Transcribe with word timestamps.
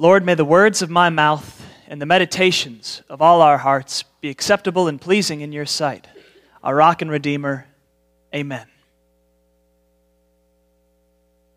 Lord, 0.00 0.24
may 0.24 0.32
the 0.32 0.46
words 0.46 0.80
of 0.80 0.88
my 0.88 1.10
mouth 1.10 1.62
and 1.86 2.00
the 2.00 2.06
meditations 2.06 3.02
of 3.10 3.20
all 3.20 3.42
our 3.42 3.58
hearts 3.58 4.02
be 4.22 4.30
acceptable 4.30 4.88
and 4.88 4.98
pleasing 4.98 5.42
in 5.42 5.52
your 5.52 5.66
sight. 5.66 6.06
Our 6.64 6.74
rock 6.74 7.02
and 7.02 7.10
redeemer. 7.10 7.66
Amen. 8.34 8.66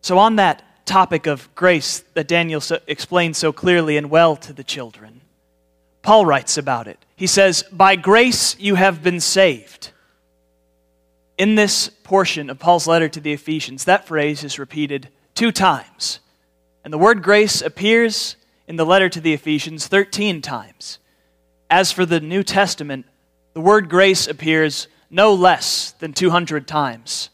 So, 0.01 0.17
on 0.17 0.35
that 0.35 0.61
topic 0.85 1.25
of 1.25 1.55
grace 1.55 1.99
that 2.15 2.27
Daniel 2.27 2.59
so, 2.59 2.79
explained 2.85 3.37
so 3.37 3.53
clearly 3.53 3.95
and 3.95 4.09
well 4.09 4.35
to 4.35 4.51
the 4.51 4.65
children, 4.65 5.21
Paul 6.01 6.25
writes 6.25 6.57
about 6.57 6.89
it. 6.89 6.99
He 7.15 7.27
says, 7.27 7.63
By 7.71 7.95
grace 7.95 8.59
you 8.59 8.75
have 8.75 9.01
been 9.01 9.21
saved. 9.21 9.91
In 11.37 11.55
this 11.55 11.87
portion 11.87 12.49
of 12.49 12.59
Paul's 12.59 12.87
letter 12.87 13.07
to 13.07 13.21
the 13.21 13.31
Ephesians, 13.31 13.85
that 13.85 14.05
phrase 14.05 14.43
is 14.43 14.59
repeated 14.59 15.07
two 15.33 15.53
times. 15.53 16.19
And 16.83 16.91
the 16.93 16.97
word 16.97 17.23
grace 17.23 17.61
appears 17.61 18.35
in 18.67 18.75
the 18.75 18.85
letter 18.85 19.09
to 19.09 19.21
the 19.21 19.33
Ephesians 19.33 19.87
13 19.87 20.41
times. 20.41 20.99
As 21.69 21.91
for 21.91 22.05
the 22.05 22.19
New 22.19 22.43
Testament, 22.43 23.05
the 23.53 23.61
word 23.61 23.89
grace 23.89 24.27
appears 24.27 24.87
no 25.09 25.33
less 25.33 25.91
than 25.91 26.13
200 26.13 26.67
times. 26.67 27.29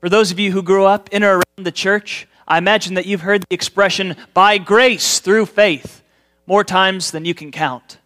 For 0.00 0.08
those 0.08 0.32
of 0.32 0.38
you 0.38 0.52
who 0.52 0.62
grew 0.62 0.84
up 0.84 1.08
in 1.10 1.22
or 1.22 1.36
around 1.36 1.64
the 1.64 1.72
church, 1.72 2.26
I 2.46 2.58
imagine 2.58 2.94
that 2.94 3.06
you've 3.06 3.22
heard 3.22 3.42
the 3.42 3.54
expression, 3.54 4.16
by 4.34 4.58
grace 4.58 5.20
through 5.20 5.46
faith, 5.46 6.02
more 6.46 6.64
times 6.64 7.10
than 7.10 7.24
you 7.24 7.34
can 7.34 7.50
count. 7.50 7.98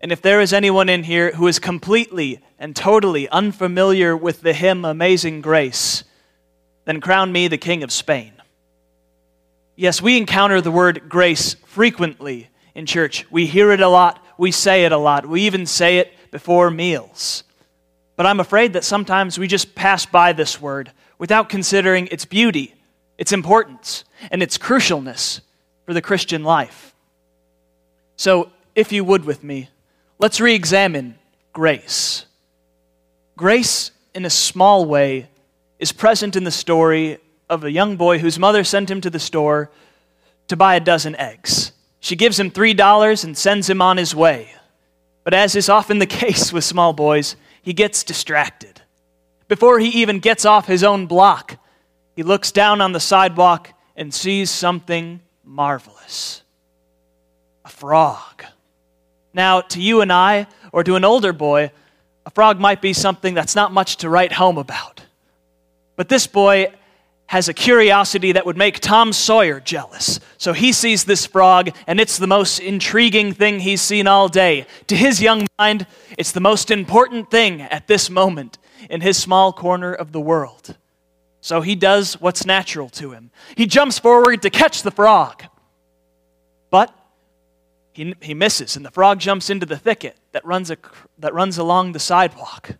And 0.00 0.10
if 0.10 0.22
there 0.22 0.40
is 0.40 0.52
anyone 0.52 0.88
in 0.88 1.02
here 1.02 1.32
who 1.32 1.46
is 1.46 1.58
completely 1.58 2.40
and 2.58 2.74
totally 2.74 3.28
unfamiliar 3.28 4.16
with 4.16 4.40
the 4.40 4.54
hymn 4.54 4.84
Amazing 4.84 5.42
Grace, 5.42 6.04
then 6.86 7.00
crown 7.00 7.30
me 7.30 7.48
the 7.48 7.58
King 7.58 7.82
of 7.82 7.92
Spain. 7.92 8.39
Yes, 9.76 10.02
we 10.02 10.16
encounter 10.16 10.60
the 10.60 10.70
word 10.70 11.08
grace 11.08 11.54
frequently 11.66 12.48
in 12.74 12.86
church. 12.86 13.26
We 13.30 13.46
hear 13.46 13.72
it 13.72 13.80
a 13.80 13.88
lot, 13.88 14.24
we 14.38 14.50
say 14.50 14.84
it 14.84 14.92
a 14.92 14.98
lot, 14.98 15.26
we 15.26 15.42
even 15.42 15.66
say 15.66 15.98
it 15.98 16.12
before 16.30 16.70
meals. 16.70 17.44
But 18.16 18.26
I'm 18.26 18.40
afraid 18.40 18.74
that 18.74 18.84
sometimes 18.84 19.38
we 19.38 19.46
just 19.46 19.74
pass 19.74 20.04
by 20.04 20.32
this 20.32 20.60
word 20.60 20.92
without 21.18 21.48
considering 21.48 22.06
its 22.08 22.24
beauty, 22.24 22.74
its 23.16 23.32
importance, 23.32 24.04
and 24.30 24.42
its 24.42 24.58
crucialness 24.58 25.40
for 25.86 25.94
the 25.94 26.02
Christian 26.02 26.44
life. 26.44 26.94
So, 28.16 28.50
if 28.74 28.92
you 28.92 29.04
would 29.04 29.24
with 29.24 29.42
me, 29.42 29.70
let's 30.18 30.40
re 30.40 30.54
examine 30.54 31.18
grace. 31.52 32.26
Grace, 33.36 33.90
in 34.14 34.24
a 34.24 34.30
small 34.30 34.84
way, 34.84 35.28
is 35.78 35.92
present 35.92 36.36
in 36.36 36.44
the 36.44 36.50
story 36.50 37.18
of 37.50 37.64
a 37.64 37.70
young 37.70 37.96
boy 37.96 38.20
whose 38.20 38.38
mother 38.38 38.64
sent 38.64 38.90
him 38.90 39.00
to 39.02 39.10
the 39.10 39.18
store 39.18 39.70
to 40.48 40.56
buy 40.56 40.76
a 40.76 40.80
dozen 40.80 41.16
eggs. 41.16 41.72
She 41.98 42.16
gives 42.16 42.40
him 42.40 42.50
$3 42.50 43.24
and 43.24 43.36
sends 43.36 43.68
him 43.68 43.82
on 43.82 43.98
his 43.98 44.14
way. 44.14 44.54
But 45.24 45.34
as 45.34 45.54
is 45.54 45.68
often 45.68 45.98
the 45.98 46.06
case 46.22 46.52
with 46.52 46.64
small 46.64 46.92
boys, 46.92 47.36
he 47.60 47.72
gets 47.72 48.04
distracted. 48.04 48.80
Before 49.48 49.80
he 49.80 49.88
even 49.88 50.20
gets 50.20 50.44
off 50.44 50.66
his 50.66 50.84
own 50.84 51.06
block, 51.06 51.58
he 52.14 52.22
looks 52.22 52.52
down 52.52 52.80
on 52.80 52.92
the 52.92 53.00
sidewalk 53.00 53.72
and 53.96 54.14
sees 54.14 54.48
something 54.50 55.20
marvelous 55.44 56.42
a 57.64 57.68
frog. 57.68 58.44
Now, 59.34 59.60
to 59.60 59.82
you 59.82 60.00
and 60.00 60.12
I, 60.12 60.46
or 60.72 60.82
to 60.82 60.96
an 60.96 61.04
older 61.04 61.32
boy, 61.32 61.72
a 62.24 62.30
frog 62.30 62.58
might 62.58 62.80
be 62.80 62.92
something 62.92 63.34
that's 63.34 63.54
not 63.54 63.72
much 63.72 63.98
to 63.98 64.08
write 64.08 64.32
home 64.32 64.56
about. 64.56 65.02
But 65.96 66.08
this 66.08 66.26
boy 66.26 66.72
has 67.30 67.48
a 67.48 67.54
curiosity 67.54 68.32
that 68.32 68.44
would 68.44 68.56
make 68.56 68.80
Tom 68.80 69.12
Sawyer 69.12 69.60
jealous. 69.60 70.18
So 70.36 70.52
he 70.52 70.72
sees 70.72 71.04
this 71.04 71.26
frog, 71.26 71.70
and 71.86 72.00
it's 72.00 72.18
the 72.18 72.26
most 72.26 72.58
intriguing 72.58 73.32
thing 73.34 73.60
he's 73.60 73.80
seen 73.80 74.08
all 74.08 74.26
day. 74.26 74.66
To 74.88 74.96
his 74.96 75.22
young 75.22 75.46
mind, 75.56 75.86
it's 76.18 76.32
the 76.32 76.40
most 76.40 76.72
important 76.72 77.30
thing 77.30 77.62
at 77.62 77.86
this 77.86 78.10
moment 78.10 78.58
in 78.90 79.00
his 79.00 79.16
small 79.16 79.52
corner 79.52 79.94
of 79.94 80.10
the 80.10 80.20
world. 80.20 80.76
So 81.40 81.60
he 81.60 81.76
does 81.76 82.20
what's 82.20 82.44
natural 82.44 82.88
to 82.88 83.12
him. 83.12 83.30
He 83.54 83.66
jumps 83.66 84.00
forward 84.00 84.42
to 84.42 84.50
catch 84.50 84.82
the 84.82 84.90
frog. 84.90 85.44
But 86.68 86.92
he, 87.92 88.12
he 88.20 88.34
misses, 88.34 88.74
and 88.74 88.84
the 88.84 88.90
frog 88.90 89.20
jumps 89.20 89.50
into 89.50 89.66
the 89.66 89.78
thicket 89.78 90.16
that 90.32 90.44
runs, 90.44 90.72
a, 90.72 90.78
that 91.20 91.32
runs 91.32 91.58
along 91.58 91.92
the 91.92 92.00
sidewalk. 92.00 92.72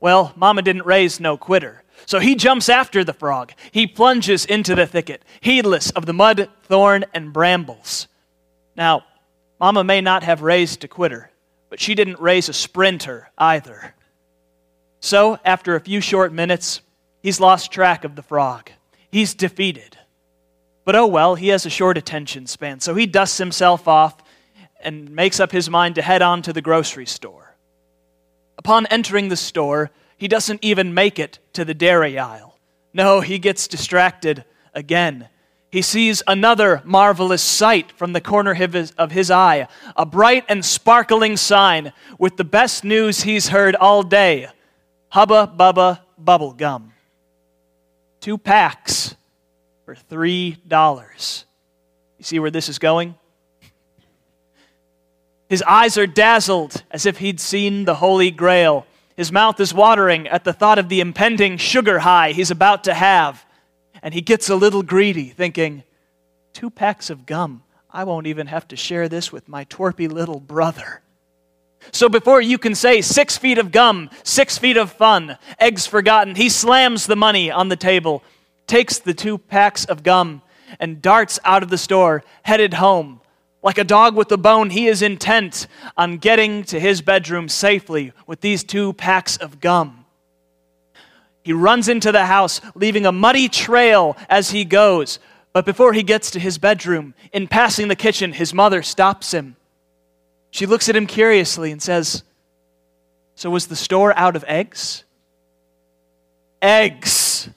Well, 0.00 0.32
Mama 0.34 0.62
didn't 0.62 0.84
raise 0.84 1.20
no 1.20 1.36
quitter. 1.36 1.83
So 2.06 2.18
he 2.18 2.34
jumps 2.34 2.68
after 2.68 3.04
the 3.04 3.12
frog. 3.12 3.52
He 3.72 3.86
plunges 3.86 4.44
into 4.44 4.74
the 4.74 4.86
thicket, 4.86 5.24
heedless 5.40 5.90
of 5.90 6.06
the 6.06 6.12
mud, 6.12 6.48
thorn, 6.64 7.04
and 7.14 7.32
brambles. 7.32 8.08
Now, 8.76 9.04
Mama 9.60 9.84
may 9.84 10.00
not 10.00 10.22
have 10.22 10.42
raised 10.42 10.84
a 10.84 10.88
quitter, 10.88 11.30
but 11.70 11.80
she 11.80 11.94
didn't 11.94 12.20
raise 12.20 12.48
a 12.48 12.52
sprinter 12.52 13.30
either. 13.38 13.94
So, 15.00 15.38
after 15.44 15.74
a 15.74 15.80
few 15.80 16.00
short 16.00 16.32
minutes, 16.32 16.80
he's 17.22 17.40
lost 17.40 17.70
track 17.70 18.04
of 18.04 18.16
the 18.16 18.22
frog. 18.22 18.70
He's 19.10 19.34
defeated. 19.34 19.96
But 20.84 20.96
oh 20.96 21.06
well, 21.06 21.34
he 21.34 21.48
has 21.48 21.64
a 21.64 21.70
short 21.70 21.96
attention 21.96 22.46
span, 22.46 22.80
so 22.80 22.94
he 22.94 23.06
dusts 23.06 23.38
himself 23.38 23.88
off 23.88 24.16
and 24.80 25.10
makes 25.10 25.40
up 25.40 25.50
his 25.50 25.70
mind 25.70 25.94
to 25.94 26.02
head 26.02 26.20
on 26.20 26.42
to 26.42 26.52
the 26.52 26.60
grocery 26.60 27.06
store. 27.06 27.56
Upon 28.58 28.86
entering 28.86 29.28
the 29.28 29.36
store, 29.36 29.90
he 30.16 30.28
doesn't 30.28 30.64
even 30.64 30.94
make 30.94 31.18
it 31.18 31.38
to 31.54 31.64
the 31.64 31.74
dairy 31.74 32.18
aisle. 32.18 32.58
No, 32.92 33.20
he 33.20 33.38
gets 33.38 33.66
distracted 33.68 34.44
again. 34.72 35.28
He 35.70 35.82
sees 35.82 36.22
another 36.28 36.80
marvelous 36.84 37.42
sight 37.42 37.90
from 37.92 38.12
the 38.12 38.20
corner 38.20 38.52
of 38.52 38.72
his, 38.72 38.92
of 38.92 39.10
his 39.10 39.30
eye 39.30 39.66
a 39.96 40.06
bright 40.06 40.44
and 40.48 40.64
sparkling 40.64 41.36
sign 41.36 41.92
with 42.16 42.36
the 42.36 42.44
best 42.44 42.84
news 42.84 43.22
he's 43.22 43.48
heard 43.48 43.74
all 43.74 44.04
day 44.04 44.48
Hubba 45.08 45.52
Bubba 45.56 46.00
Bubble 46.16 46.52
Gum. 46.52 46.92
Two 48.20 48.38
packs 48.38 49.16
for 49.84 49.94
$3. 49.94 51.44
You 52.18 52.24
see 52.24 52.38
where 52.38 52.50
this 52.50 52.68
is 52.68 52.78
going? 52.78 53.16
His 55.48 55.62
eyes 55.62 55.98
are 55.98 56.06
dazzled 56.06 56.82
as 56.90 57.06
if 57.06 57.18
he'd 57.18 57.38
seen 57.38 57.84
the 57.84 57.96
Holy 57.96 58.30
Grail. 58.30 58.86
His 59.16 59.30
mouth 59.30 59.60
is 59.60 59.72
watering 59.72 60.26
at 60.26 60.44
the 60.44 60.52
thought 60.52 60.78
of 60.78 60.88
the 60.88 61.00
impending 61.00 61.56
sugar 61.56 62.00
high 62.00 62.32
he's 62.32 62.50
about 62.50 62.84
to 62.84 62.94
have. 62.94 63.44
And 64.02 64.12
he 64.12 64.20
gets 64.20 64.50
a 64.50 64.56
little 64.56 64.82
greedy, 64.82 65.28
thinking, 65.28 65.84
two 66.52 66.68
packs 66.68 67.10
of 67.10 67.26
gum. 67.26 67.62
I 67.90 68.04
won't 68.04 68.26
even 68.26 68.48
have 68.48 68.66
to 68.68 68.76
share 68.76 69.08
this 69.08 69.30
with 69.30 69.48
my 69.48 69.64
twerpy 69.66 70.10
little 70.10 70.40
brother. 70.40 71.00
So 71.92 72.08
before 72.08 72.40
you 72.40 72.58
can 72.58 72.74
say 72.74 73.02
six 73.02 73.36
feet 73.36 73.58
of 73.58 73.70
gum, 73.70 74.10
six 74.24 74.58
feet 74.58 74.76
of 74.76 74.90
fun, 74.90 75.38
eggs 75.60 75.86
forgotten, 75.86 76.34
he 76.34 76.48
slams 76.48 77.06
the 77.06 77.16
money 77.16 77.50
on 77.50 77.68
the 77.68 77.76
table, 77.76 78.24
takes 78.66 78.98
the 78.98 79.14
two 79.14 79.38
packs 79.38 79.84
of 79.84 80.02
gum, 80.02 80.42
and 80.80 81.00
darts 81.00 81.38
out 81.44 81.62
of 81.62 81.70
the 81.70 81.78
store, 81.78 82.24
headed 82.42 82.74
home 82.74 83.20
like 83.64 83.78
a 83.78 83.84
dog 83.84 84.14
with 84.14 84.30
a 84.30 84.36
bone, 84.36 84.68
he 84.68 84.88
is 84.88 85.00
intent 85.00 85.66
on 85.96 86.18
getting 86.18 86.64
to 86.64 86.78
his 86.78 87.00
bedroom 87.00 87.48
safely 87.48 88.12
with 88.26 88.42
these 88.42 88.62
two 88.62 88.92
packs 88.92 89.38
of 89.38 89.58
gum. 89.58 90.04
He 91.42 91.54
runs 91.54 91.88
into 91.88 92.12
the 92.12 92.26
house, 92.26 92.60
leaving 92.74 93.06
a 93.06 93.12
muddy 93.12 93.48
trail 93.48 94.18
as 94.28 94.50
he 94.50 94.66
goes. 94.66 95.18
But 95.54 95.64
before 95.64 95.94
he 95.94 96.02
gets 96.02 96.30
to 96.32 96.38
his 96.38 96.58
bedroom, 96.58 97.14
in 97.32 97.48
passing 97.48 97.88
the 97.88 97.96
kitchen, 97.96 98.34
his 98.34 98.52
mother 98.52 98.82
stops 98.82 99.32
him. 99.32 99.56
She 100.50 100.66
looks 100.66 100.90
at 100.90 100.96
him 100.96 101.06
curiously 101.06 101.72
and 101.72 101.82
says, 101.82 102.22
So 103.34 103.48
was 103.48 103.66
the 103.66 103.76
store 103.76 104.16
out 104.16 104.36
of 104.36 104.44
eggs? 104.46 105.04
Eggs. 106.60 107.48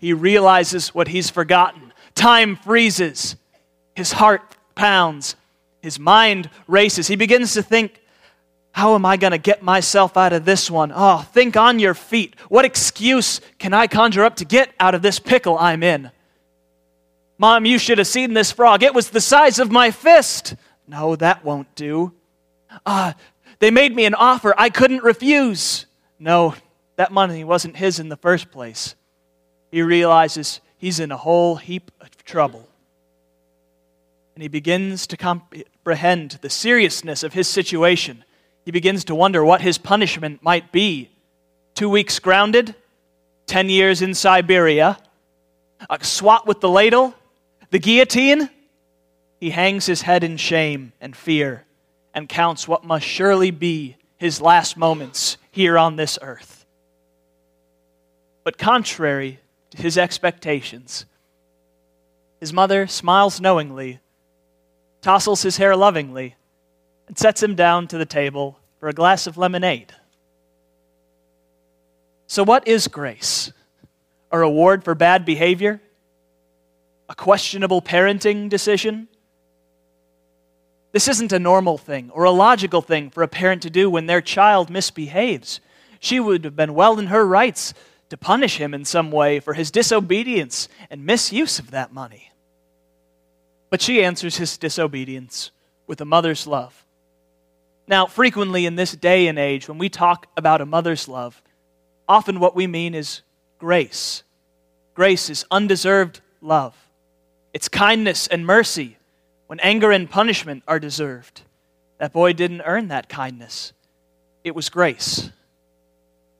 He 0.00 0.12
realizes 0.12 0.92
what 0.92 1.06
he's 1.06 1.30
forgotten. 1.30 1.92
Time 2.16 2.56
freezes. 2.56 3.36
His 3.94 4.10
heart 4.10 4.42
pounds. 4.74 5.36
His 5.82 5.98
mind 5.98 6.48
races. 6.68 7.08
He 7.08 7.16
begins 7.16 7.54
to 7.54 7.62
think, 7.62 8.00
how 8.70 8.94
am 8.94 9.04
I 9.04 9.16
going 9.16 9.32
to 9.32 9.38
get 9.38 9.62
myself 9.62 10.16
out 10.16 10.32
of 10.32 10.44
this 10.44 10.70
one? 10.70 10.92
Oh, 10.94 11.18
think 11.32 11.56
on 11.56 11.78
your 11.78 11.92
feet. 11.92 12.36
What 12.48 12.64
excuse 12.64 13.40
can 13.58 13.74
I 13.74 13.88
conjure 13.88 14.24
up 14.24 14.36
to 14.36 14.44
get 14.44 14.72
out 14.80 14.94
of 14.94 15.02
this 15.02 15.18
pickle 15.18 15.58
I'm 15.58 15.82
in? 15.82 16.10
Mom, 17.36 17.66
you 17.66 17.78
should 17.78 17.98
have 17.98 18.06
seen 18.06 18.32
this 18.32 18.52
frog. 18.52 18.84
It 18.84 18.94
was 18.94 19.10
the 19.10 19.20
size 19.20 19.58
of 19.58 19.70
my 19.70 19.90
fist. 19.90 20.54
No, 20.86 21.16
that 21.16 21.44
won't 21.44 21.74
do. 21.74 22.12
Ah, 22.86 23.10
uh, 23.10 23.12
they 23.58 23.70
made 23.70 23.94
me 23.94 24.04
an 24.04 24.14
offer 24.14 24.54
I 24.56 24.70
couldn't 24.70 25.02
refuse. 25.02 25.86
No, 26.18 26.54
that 26.96 27.12
money 27.12 27.42
wasn't 27.44 27.76
his 27.76 27.98
in 27.98 28.08
the 28.08 28.16
first 28.16 28.50
place. 28.50 28.94
He 29.72 29.82
realizes 29.82 30.60
he's 30.78 31.00
in 31.00 31.10
a 31.10 31.16
whole 31.16 31.56
heap 31.56 31.90
of 32.00 32.16
trouble 32.24 32.68
and 34.34 34.42
he 34.42 34.48
begins 34.48 35.06
to 35.08 35.16
comprehend 35.82 36.38
the 36.42 36.48
seriousness 36.48 37.24
of 37.24 37.32
his 37.32 37.48
situation. 37.48 38.22
He 38.64 38.70
begins 38.70 39.02
to 39.06 39.16
wonder 39.16 39.44
what 39.44 39.62
his 39.62 39.78
punishment 39.78 40.40
might 40.40 40.70
be. 40.70 41.10
Two 41.74 41.90
weeks 41.90 42.20
grounded, 42.20 42.76
10 43.46 43.68
years 43.68 44.00
in 44.00 44.14
Siberia, 44.14 44.96
a 45.90 46.04
swat 46.04 46.46
with 46.46 46.60
the 46.60 46.68
ladle, 46.68 47.14
the 47.70 47.80
guillotine. 47.80 48.48
he 49.40 49.50
hangs 49.50 49.86
his 49.86 50.02
head 50.02 50.22
in 50.22 50.36
shame 50.36 50.92
and 51.00 51.16
fear 51.16 51.64
and 52.14 52.28
counts 52.28 52.68
what 52.68 52.84
must 52.84 53.04
surely 53.04 53.50
be 53.50 53.96
his 54.18 54.40
last 54.40 54.76
moments 54.76 55.36
here 55.50 55.76
on 55.76 55.96
this 55.96 56.16
earth. 56.22 56.64
But 58.44 58.56
contrary 58.56 59.40
to 59.70 59.82
his 59.82 59.98
expectations, 59.98 61.06
his 62.38 62.52
mother 62.52 62.86
smiles 62.86 63.40
knowingly, 63.40 63.98
tousles 65.02 65.42
his 65.42 65.58
hair 65.58 65.76
lovingly, 65.76 66.36
and 67.08 67.18
sets 67.18 67.42
him 67.42 67.54
down 67.54 67.88
to 67.88 67.98
the 67.98 68.06
table 68.06 68.58
for 68.80 68.88
a 68.88 68.92
glass 68.92 69.26
of 69.26 69.36
lemonade. 69.36 69.92
So, 72.26 72.42
what 72.42 72.66
is 72.66 72.88
grace? 72.88 73.52
A 74.30 74.38
reward 74.38 74.84
for 74.84 74.94
bad 74.94 75.26
behavior? 75.26 75.82
A 77.08 77.14
questionable 77.14 77.82
parenting 77.82 78.48
decision? 78.48 79.08
This 80.92 81.08
isn't 81.08 81.32
a 81.32 81.38
normal 81.38 81.76
thing 81.76 82.10
or 82.10 82.24
a 82.24 82.30
logical 82.30 82.80
thing 82.80 83.10
for 83.10 83.22
a 83.22 83.28
parent 83.28 83.62
to 83.62 83.70
do 83.70 83.90
when 83.90 84.06
their 84.06 84.20
child 84.20 84.70
misbehaves. 84.70 85.60
She 86.00 86.20
would 86.20 86.44
have 86.44 86.56
been 86.56 86.74
well 86.74 86.98
in 86.98 87.08
her 87.08 87.26
rights 87.26 87.74
to 88.08 88.16
punish 88.16 88.56
him 88.56 88.74
in 88.74 88.84
some 88.84 89.10
way 89.10 89.40
for 89.40 89.54
his 89.54 89.70
disobedience 89.70 90.68
and 90.90 91.04
misuse 91.04 91.58
of 91.58 91.70
that 91.70 91.92
money. 91.92 92.31
But 93.72 93.80
she 93.80 94.04
answers 94.04 94.36
his 94.36 94.58
disobedience 94.58 95.50
with 95.86 96.02
a 96.02 96.04
mother's 96.04 96.46
love. 96.46 96.84
Now, 97.88 98.04
frequently 98.04 98.66
in 98.66 98.76
this 98.76 98.92
day 98.92 99.28
and 99.28 99.38
age, 99.38 99.66
when 99.66 99.78
we 99.78 99.88
talk 99.88 100.26
about 100.36 100.60
a 100.60 100.66
mother's 100.66 101.08
love, 101.08 101.42
often 102.06 102.38
what 102.38 102.54
we 102.54 102.66
mean 102.66 102.94
is 102.94 103.22
grace. 103.58 104.24
Grace 104.92 105.30
is 105.30 105.46
undeserved 105.50 106.20
love, 106.42 106.76
it's 107.54 107.70
kindness 107.70 108.26
and 108.26 108.44
mercy 108.44 108.98
when 109.46 109.58
anger 109.60 109.90
and 109.90 110.10
punishment 110.10 110.62
are 110.68 110.78
deserved. 110.78 111.40
That 111.96 112.12
boy 112.12 112.34
didn't 112.34 112.60
earn 112.66 112.88
that 112.88 113.08
kindness, 113.08 113.72
it 114.44 114.54
was 114.54 114.68
grace. 114.68 115.30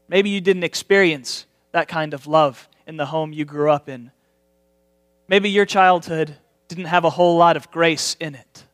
Maybe 0.07 0.29
you 0.29 0.43
didn't 0.43 0.65
experience 0.65 1.47
that 1.71 1.89
kind 1.89 2.13
of 2.13 2.27
love 2.27 2.69
in 2.87 2.99
the 2.99 3.07
home 3.07 3.33
you 3.33 3.47
grew 3.47 3.71
up 3.71 3.89
in. 3.89 4.11
Maybe 5.29 5.49
your 5.49 5.65
childhood 5.65 6.37
didn't 6.75 6.89
have 6.89 7.05
a 7.05 7.11
whole 7.11 7.37
lot 7.37 7.57
of 7.57 7.71
grace 7.71 8.17
in 8.19 8.35
it. 8.35 8.65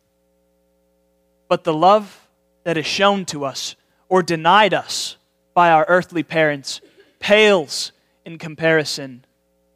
But 1.49 1.65
the 1.65 1.75
love 1.75 2.29
that 2.65 2.77
is 2.77 2.87
shown 2.87 3.25
to 3.27 3.45
us 3.45 3.75
or 4.09 4.23
denied 4.23 4.75
us 4.75 5.17
by 5.55 5.71
our 5.71 5.85
earthly 5.89 6.23
parents 6.23 6.81
pales 7.19 7.93
in 8.25 8.39
comparison 8.39 9.25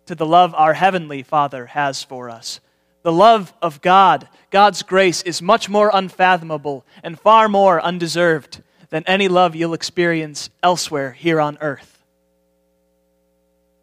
to 0.06 0.14
the 0.14 0.26
love 0.26 0.54
our 0.54 0.74
heavenly 0.74 1.22
Father 1.22 1.66
has 1.66 2.02
for 2.02 2.30
us. 2.30 2.60
The 3.02 3.12
love 3.12 3.52
of 3.60 3.80
God, 3.80 4.28
God's 4.50 4.82
grace, 4.82 5.22
is 5.22 5.42
much 5.42 5.68
more 5.68 5.90
unfathomable 5.92 6.84
and 7.02 7.18
far 7.18 7.48
more 7.48 7.80
undeserved 7.80 8.62
than 8.90 9.02
any 9.06 9.26
love 9.26 9.56
you'll 9.56 9.74
experience 9.74 10.50
elsewhere 10.62 11.12
here 11.12 11.40
on 11.40 11.58
earth. 11.60 12.04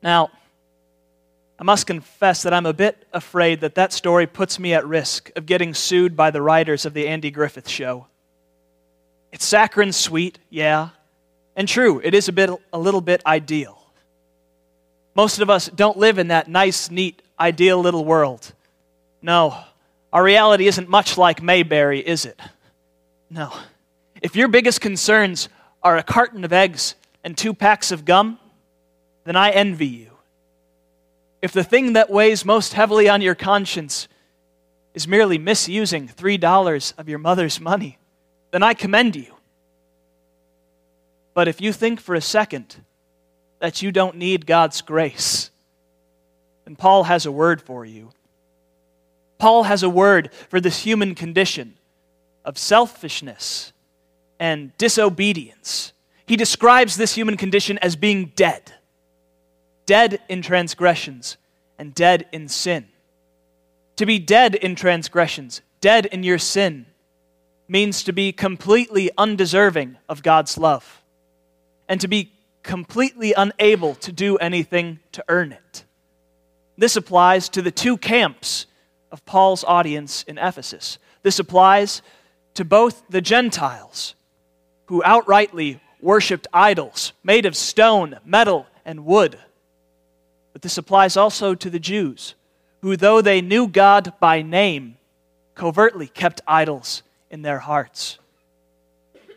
Now, 0.02 0.30
I 1.60 1.64
must 1.64 1.88
confess 1.88 2.44
that 2.44 2.54
I'm 2.54 2.66
a 2.66 2.74
bit 2.74 3.06
afraid 3.12 3.62
that 3.62 3.76
that 3.76 3.92
story 3.92 4.26
puts 4.26 4.60
me 4.60 4.74
at 4.74 4.88
risk 4.88 5.30
of 5.36 5.46
getting 5.46 5.74
sued 5.74 6.16
by 6.16 6.32
the 6.32 6.42
writers 6.42 6.86
of 6.86 6.94
the 6.94 7.06
Andy 7.08 7.32
Griffith 7.32 7.68
Show. 7.68 8.08
It's 9.34 9.46
saccharine 9.46 9.92
sweet, 9.92 10.40
yeah, 10.50 10.90
and 11.58 11.68
true, 11.68 12.00
it 12.02 12.14
is 12.14 12.30
a, 12.30 12.32
bit, 12.32 12.50
a 12.72 12.80
little 12.80 13.02
bit 13.02 13.22
ideal. 13.26 13.92
Most 15.16 15.40
of 15.40 15.50
us 15.50 15.68
don't 15.68 15.98
live 15.98 16.18
in 16.18 16.30
that 16.30 16.48
nice, 16.48 16.90
neat, 16.90 17.22
ideal 17.38 17.80
little 17.82 18.06
world. 18.06 18.54
No, 19.22 19.62
our 20.14 20.24
reality 20.24 20.66
isn't 20.68 20.88
much 20.88 21.18
like 21.18 21.44
Mayberry, 21.44 22.00
is 22.00 22.26
it? 22.26 22.40
No. 23.30 23.54
If 24.22 24.38
your 24.38 24.48
biggest 24.48 24.80
concerns 24.80 25.50
are 25.84 25.98
a 25.98 26.04
carton 26.04 26.46
of 26.46 26.54
eggs 26.54 26.96
and 27.24 27.38
two 27.38 27.54
packs 27.54 27.92
of 27.92 28.06
gum, 28.06 28.40
then 29.26 29.36
I 29.36 29.50
envy 29.50 29.88
you. 29.88 30.09
If 31.42 31.54
the 31.54 31.64
thing 31.64 31.94
that 31.94 32.10
weighs 32.10 32.44
most 32.44 32.74
heavily 32.74 33.08
on 33.08 33.22
your 33.22 33.36
conscience 33.36 34.08
is 34.94 35.08
merely 35.08 35.38
misusing 35.38 36.08
$3 36.08 36.94
of 36.98 37.08
your 37.08 37.20
mother's 37.20 37.60
money, 37.62 37.98
then 38.52 38.64
I 38.64 38.74
commend 38.74 39.16
you. 39.16 39.34
But 41.34 41.48
if 41.48 41.62
you 41.62 41.72
think 41.72 42.02
for 42.02 42.16
a 42.16 42.22
second 42.22 42.84
that 43.60 43.82
you 43.82 43.92
don't 43.92 44.18
need 44.18 44.46
God's 44.46 44.82
grace, 44.82 45.52
then 46.66 46.76
Paul 46.76 47.04
has 47.04 47.26
a 47.26 47.32
word 47.32 47.62
for 47.62 47.86
you. 47.86 48.10
Paul 49.38 49.64
has 49.64 49.84
a 49.84 49.90
word 49.90 50.32
for 50.50 50.60
this 50.60 50.80
human 50.80 51.16
condition 51.16 51.78
of 52.44 52.58
selfishness 52.58 53.72
and 54.40 54.76
disobedience. 54.78 55.94
He 56.26 56.36
describes 56.36 56.98
this 56.98 57.16
human 57.16 57.38
condition 57.38 57.78
as 57.78 57.96
being 57.96 58.34
dead 58.36 58.74
dead 59.90 60.20
in 60.30 60.44
transgressions 60.44 61.38
and 61.80 61.96
dead 61.96 62.28
in 62.32 62.48
sin. 62.48 62.88
To 63.96 64.06
be 64.06 64.20
dead 64.20 64.54
in 64.54 64.76
transgressions, 64.76 65.64
dead 65.82 66.06
in 66.06 66.22
your 66.22 66.38
sin, 66.38 66.86
means 67.68 68.04
to 68.04 68.14
be 68.14 68.32
completely 68.32 69.10
undeserving 69.18 69.98
of 70.08 70.22
God's 70.22 70.60
love 70.60 71.02
and 71.88 72.00
to 72.02 72.08
be 72.08 72.32
completely 72.62 73.34
unable 73.34 73.96
to 73.96 74.12
do 74.12 74.38
anything 74.38 75.00
to 75.14 75.26
earn 75.28 75.54
it. 75.54 75.86
This 76.78 76.96
applies 76.96 77.50
to 77.50 77.64
the 77.64 77.72
two 77.72 77.98
camps 77.98 78.68
of 79.12 79.26
Paul's 79.26 79.64
audience 79.64 80.22
in 80.22 80.38
Ephesus. 80.38 81.00
This 81.24 81.40
applies 81.40 82.04
to 82.54 82.64
both 82.64 83.02
the 83.10 83.22
Gentiles, 83.22 84.14
who 84.86 85.02
outrightly 85.02 85.80
worshiped 86.00 86.46
idols 86.54 87.14
made 87.24 87.48
of 87.48 87.56
stone, 87.56 88.20
metal, 88.24 88.68
and 88.86 89.04
wood 89.04 89.40
but 90.60 90.64
this 90.64 90.78
applies 90.78 91.16
also 91.16 91.56
to 91.56 91.70
the 91.70 91.80
Jews, 91.80 92.36
who, 92.82 92.98
though 92.98 93.22
they 93.22 93.40
knew 93.40 93.66
God 93.66 94.12
by 94.20 94.42
name, 94.42 94.98
covertly 95.56 96.06
kept 96.06 96.42
idols 96.46 97.02
in 97.32 97.44
their 97.44 97.60
hearts. 97.60 98.20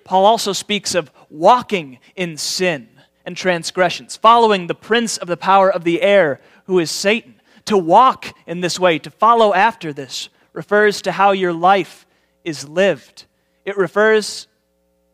Paul 0.02 0.26
also 0.26 0.52
speaks 0.52 0.96
of 0.96 1.12
walking 1.30 2.00
in 2.16 2.36
sin 2.36 2.88
and 3.24 3.36
transgressions, 3.36 4.16
following 4.16 4.66
the 4.66 4.74
prince 4.74 5.16
of 5.16 5.28
the 5.28 5.36
power 5.36 5.72
of 5.72 5.84
the 5.84 6.02
air, 6.02 6.40
who 6.64 6.80
is 6.80 6.90
Satan. 6.90 7.40
To 7.66 7.78
walk 7.78 8.36
in 8.48 8.60
this 8.60 8.80
way, 8.80 8.98
to 8.98 9.10
follow 9.10 9.54
after 9.54 9.92
this, 9.92 10.28
refers 10.52 11.02
to 11.02 11.12
how 11.12 11.30
your 11.30 11.52
life 11.52 12.04
is 12.42 12.68
lived. 12.68 13.26
It 13.64 13.76
refers 13.76 14.48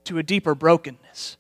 to 0.05 0.17
a 0.17 0.23
deeper 0.23 0.55
brokenness. 0.55 1.37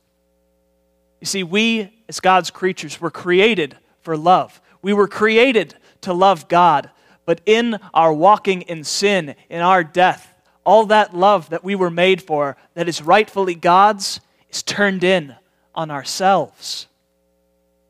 You 1.23 1.27
see, 1.27 1.43
we, 1.43 1.91
as 2.07 2.21
God's 2.21 2.51
creatures, 2.51 3.01
were 3.01 3.11
created 3.11 3.75
for 4.09 4.17
love. 4.17 4.62
We 4.81 4.95
were 4.95 5.07
created 5.07 5.75
to 6.00 6.15
love 6.15 6.49
God, 6.49 6.88
but 7.27 7.43
in 7.45 7.79
our 7.93 8.11
walking 8.11 8.62
in 8.62 8.83
sin, 8.83 9.35
in 9.50 9.61
our 9.61 9.85
death, 9.85 10.33
all 10.65 10.87
that 10.87 11.15
love 11.15 11.50
that 11.50 11.62
we 11.62 11.75
were 11.75 11.91
made 11.91 12.23
for, 12.23 12.57
that 12.73 12.88
is 12.88 13.03
rightfully 13.03 13.55
God's, 13.55 14.21
is 14.49 14.62
turned 14.62 15.05
in 15.05 15.37
on 15.75 15.91
ourselves. 15.91 16.87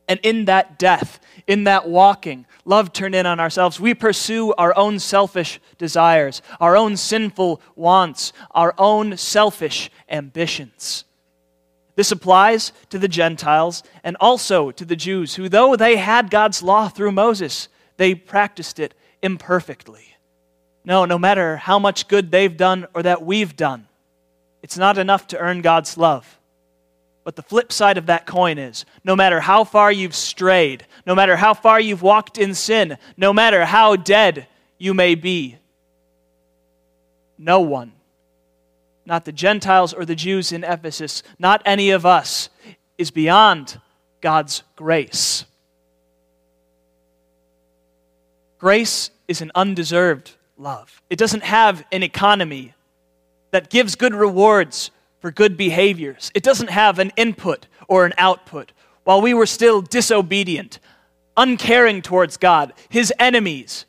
And 0.09 0.19
in 0.25 0.47
that 0.47 0.77
death, 0.77 1.21
in 1.47 1.63
that 1.65 1.89
walking, 1.89 2.47
love 2.65 2.93
turned 2.93 3.15
in 3.15 3.25
on 3.25 3.39
ourselves, 3.39 3.79
we 3.79 3.95
pursue 3.95 4.53
our 4.55 4.77
own 4.77 4.99
selfish 4.99 5.61
desires, 5.79 6.43
our 6.59 6.77
own 6.77 6.97
sinful 6.97 7.63
wants, 7.77 8.33
our 8.51 8.75
own 8.77 9.17
selfish 9.17 9.89
ambitions. 10.11 11.05
This 11.99 12.13
applies 12.13 12.71
to 12.91 12.99
the 13.01 13.09
Gentiles 13.09 13.83
and 14.05 14.17
also 14.21 14.71
to 14.71 14.85
the 14.85 14.95
Jews, 14.95 15.35
who, 15.35 15.49
though 15.49 15.75
they 15.75 15.97
had 15.97 16.31
God's 16.31 16.63
law 16.63 16.89
through 16.89 17.11
Moses, 17.11 17.67
they 17.97 18.15
practiced 18.15 18.79
it 18.79 18.95
imperfectly. 19.21 20.15
No, 20.85 21.07
no 21.07 21.19
matter 21.19 21.57
how 21.57 21.81
much 21.81 22.07
good 22.07 22.31
they've 22.31 22.57
done 22.57 22.87
or 22.95 23.03
that 23.03 23.25
we've 23.25 23.57
done, 23.57 23.89
it's 24.63 24.79
not 24.79 24.97
enough 24.97 25.27
to 25.27 25.39
earn 25.39 25.61
God's 25.61 25.99
love. 25.99 26.39
But 27.25 27.35
the 27.35 27.43
flip 27.43 27.73
side 27.73 27.99
of 27.99 28.07
that 28.07 28.27
coin 28.27 28.59
is 28.59 28.85
no 29.03 29.17
matter 29.17 29.41
how 29.41 29.65
far 29.65 29.91
you've 29.91 30.15
strayed, 30.15 30.87
no 31.05 31.17
matter 31.17 31.35
how 31.35 31.53
far 31.53 31.81
you've 31.81 32.03
walked 32.03 32.39
in 32.39 32.55
sin, 32.55 32.97
no 33.17 33.33
matter 33.33 33.65
how 33.65 33.97
dead 33.97 34.47
you 34.79 34.95
may 34.95 35.17
be, 35.17 35.59
no 37.37 37.59
one 37.59 37.91
not 39.09 39.25
the 39.25 39.33
Gentiles 39.33 39.95
or 39.95 40.05
the 40.05 40.15
Jews 40.15 40.53
in 40.53 40.63
Ephesus, 40.63 41.23
not 41.39 41.63
any 41.65 41.91
of 41.91 42.05
us, 42.05 42.51
is 42.99 43.11
beyond 43.11 43.81
God's 44.21 44.63
grace. 44.77 45.47
Grace 48.59 49.11
is 49.27 49.41
an 49.41 49.51
undeserved 49.55 50.35
love. 50.59 51.01
It 51.09 51.19
doesn't 51.19 51.43
have 51.43 51.85
an 51.91 52.03
economy 52.03 52.75
that 53.51 53.71
gives 53.71 53.95
good 53.95 54.15
rewards 54.15 54.91
for 55.21 55.31
good 55.31 55.57
behaviors. 55.57 56.31
It 56.35 56.43
doesn't 56.43 56.71
have 56.71 56.99
an 56.99 57.11
input 57.17 57.67
or 57.89 58.05
an 58.05 58.13
output. 58.19 58.73
While 59.05 59.23
we 59.23 59.33
were 59.33 59.47
still 59.47 59.81
disobedient, 59.81 60.81
uncaring 61.35 62.03
towards 62.03 62.37
God, 62.37 62.75
his 62.91 63.11
enemies, 63.19 63.87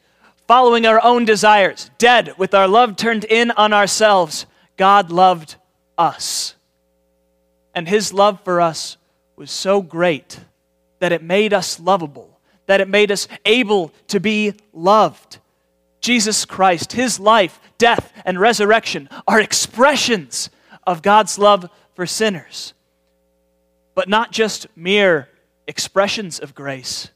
following 0.48 0.86
our 0.86 1.04
own 1.04 1.26
desires, 1.26 1.92
dead 1.98 2.36
with 2.38 2.54
our 2.54 2.68
love 2.68 2.96
turned 2.96 3.26
in 3.26 3.52
on 3.52 3.74
ourselves, 3.74 4.46
God 4.80 5.12
loved 5.12 5.58
us. 5.98 6.56
And 7.76 7.86
his 7.86 8.14
love 8.14 8.40
for 8.46 8.62
us 8.62 8.96
was 9.36 9.52
so 9.52 9.82
great 9.82 10.40
that 11.00 11.12
it 11.12 11.22
made 11.22 11.54
us 11.54 11.82
lovable, 11.82 12.40
that 12.66 12.80
it 12.80 12.88
made 12.88 13.12
us 13.12 13.28
able 13.44 13.92
to 14.08 14.22
be 14.22 14.54
loved. 14.72 15.40
Jesus 16.00 16.46
Christ, 16.46 16.94
his 16.94 17.20
life, 17.20 17.60
death, 17.78 18.14
and 18.24 18.40
resurrection 18.40 19.10
are 19.28 19.42
expressions 19.42 20.50
of 20.88 21.02
God's 21.02 21.38
love 21.38 21.70
for 21.94 22.06
sinners, 22.06 22.74
but 23.96 24.08
not 24.08 24.32
just 24.32 24.66
mere 24.78 25.28
expressions 25.68 26.40
of 26.40 26.56
grace. 26.56 27.10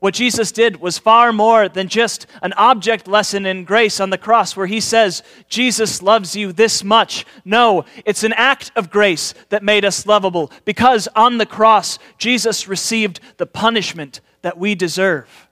What 0.00 0.14
Jesus 0.14 0.52
did 0.52 0.80
was 0.80 0.96
far 0.98 1.32
more 1.32 1.68
than 1.68 1.88
just 1.88 2.26
an 2.40 2.52
object 2.52 3.08
lesson 3.08 3.44
in 3.44 3.64
grace 3.64 3.98
on 3.98 4.10
the 4.10 4.18
cross 4.18 4.56
where 4.56 4.68
he 4.68 4.80
says, 4.80 5.24
Jesus 5.48 6.02
loves 6.02 6.36
you 6.36 6.52
this 6.52 6.84
much. 6.84 7.26
No, 7.44 7.84
it's 8.04 8.22
an 8.22 8.32
act 8.34 8.70
of 8.76 8.90
grace 8.90 9.34
that 9.48 9.64
made 9.64 9.84
us 9.84 10.06
lovable 10.06 10.52
because 10.64 11.08
on 11.16 11.38
the 11.38 11.46
cross, 11.46 11.98
Jesus 12.16 12.68
received 12.68 13.18
the 13.38 13.46
punishment 13.46 14.20
that 14.42 14.56
we 14.56 14.76
deserve. 14.76 15.48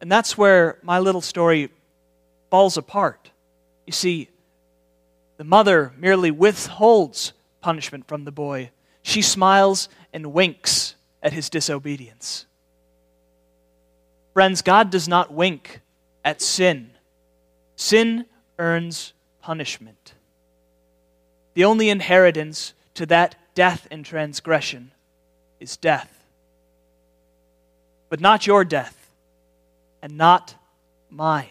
And 0.00 0.12
that's 0.12 0.38
where 0.38 0.78
my 0.82 1.00
little 1.00 1.22
story 1.22 1.70
falls 2.50 2.76
apart. 2.76 3.30
You 3.84 3.92
see, 3.92 4.28
the 5.38 5.44
mother 5.44 5.92
merely 5.98 6.30
withholds 6.30 7.32
punishment 7.60 8.06
from 8.06 8.24
the 8.24 8.30
boy, 8.30 8.70
she 9.02 9.22
smiles 9.22 9.88
and 10.12 10.32
winks 10.32 10.83
at 11.24 11.32
his 11.32 11.48
disobedience. 11.48 12.46
Friends, 14.34 14.62
God 14.62 14.90
does 14.90 15.08
not 15.08 15.32
wink 15.32 15.80
at 16.24 16.42
sin. 16.42 16.90
Sin 17.76 18.26
earns 18.58 19.14
punishment. 19.40 20.14
The 21.54 21.64
only 21.64 21.88
inheritance 21.88 22.74
to 22.94 23.06
that 23.06 23.36
death 23.54 23.88
and 23.90 24.04
transgression 24.04 24.92
is 25.60 25.76
death. 25.76 26.10
But 28.10 28.20
not 28.20 28.46
your 28.46 28.64
death, 28.64 29.10
and 30.02 30.16
not 30.18 30.54
mine. 31.10 31.46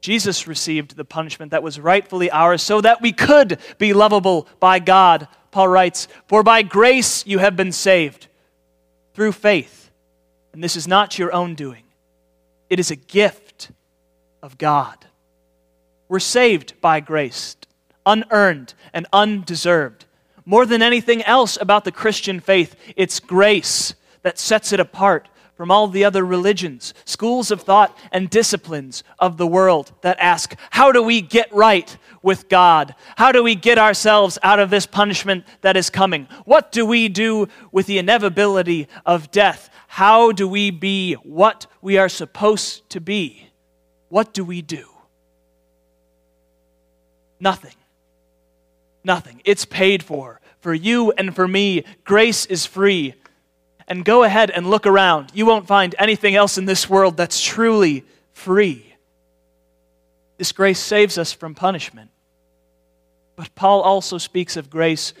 Jesus 0.00 0.48
received 0.48 0.96
the 0.96 1.04
punishment 1.04 1.52
that 1.52 1.62
was 1.62 1.78
rightfully 1.78 2.30
ours 2.30 2.62
so 2.62 2.80
that 2.80 3.00
we 3.00 3.12
could 3.12 3.58
be 3.78 3.92
lovable 3.92 4.48
by 4.58 4.78
God 4.78 5.28
Paul 5.50 5.68
writes, 5.68 6.08
For 6.28 6.42
by 6.42 6.62
grace 6.62 7.26
you 7.26 7.38
have 7.38 7.56
been 7.56 7.72
saved 7.72 8.28
through 9.14 9.32
faith. 9.32 9.90
And 10.52 10.62
this 10.62 10.76
is 10.76 10.88
not 10.88 11.18
your 11.18 11.32
own 11.32 11.54
doing, 11.54 11.84
it 12.68 12.78
is 12.80 12.90
a 12.90 12.96
gift 12.96 13.70
of 14.42 14.58
God. 14.58 15.06
We're 16.08 16.18
saved 16.18 16.80
by 16.80 17.00
grace, 17.00 17.56
unearned 18.04 18.74
and 18.92 19.06
undeserved. 19.12 20.06
More 20.44 20.66
than 20.66 20.82
anything 20.82 21.22
else 21.22 21.56
about 21.60 21.84
the 21.84 21.92
Christian 21.92 22.40
faith, 22.40 22.74
it's 22.96 23.20
grace 23.20 23.94
that 24.22 24.38
sets 24.38 24.72
it 24.72 24.80
apart 24.80 25.28
from 25.60 25.70
all 25.70 25.88
the 25.88 26.06
other 26.06 26.24
religions, 26.24 26.94
schools 27.04 27.50
of 27.50 27.60
thought, 27.60 27.94
and 28.12 28.30
disciplines 28.30 29.04
of 29.18 29.36
the 29.36 29.46
world 29.46 29.92
that 30.00 30.16
ask, 30.18 30.56
How 30.70 30.90
do 30.90 31.02
we 31.02 31.20
get 31.20 31.52
right 31.52 31.98
with 32.22 32.48
God? 32.48 32.94
How 33.16 33.30
do 33.30 33.42
we 33.42 33.54
get 33.54 33.76
ourselves 33.76 34.38
out 34.42 34.58
of 34.58 34.70
this 34.70 34.86
punishment 34.86 35.44
that 35.60 35.76
is 35.76 35.90
coming? 35.90 36.28
What 36.46 36.72
do 36.72 36.86
we 36.86 37.08
do 37.08 37.46
with 37.72 37.84
the 37.84 37.98
inevitability 37.98 38.88
of 39.04 39.30
death? 39.30 39.68
How 39.86 40.32
do 40.32 40.48
we 40.48 40.70
be 40.70 41.12
what 41.24 41.66
we 41.82 41.98
are 41.98 42.08
supposed 42.08 42.88
to 42.88 43.00
be? 43.02 43.46
What 44.08 44.32
do 44.32 44.46
we 44.46 44.62
do? 44.62 44.88
Nothing. 47.38 47.74
Nothing. 49.04 49.42
It's 49.44 49.66
paid 49.66 50.02
for. 50.02 50.40
For 50.60 50.72
you 50.72 51.12
and 51.18 51.36
for 51.36 51.46
me, 51.46 51.84
grace 52.04 52.46
is 52.46 52.64
free 52.64 53.12
and 53.90 54.04
go 54.04 54.22
ahead 54.22 54.50
and 54.52 54.70
look 54.70 54.86
around. 54.86 55.32
You 55.34 55.44
won't 55.44 55.66
find 55.66 55.96
anything 55.98 56.36
else 56.36 56.56
in 56.56 56.64
this 56.64 56.88
world 56.88 57.16
that's 57.16 57.42
truly 57.42 58.04
free. 58.32 58.86
This 60.38 60.52
grace 60.52 60.78
saves 60.78 61.18
us 61.18 61.32
from 61.32 61.56
punishment. 61.56 62.10
But 63.34 63.54
Paul 63.56 63.82
also 63.82 64.16
speaks 64.16 64.56
of 64.56 64.70
grace 64.70 65.12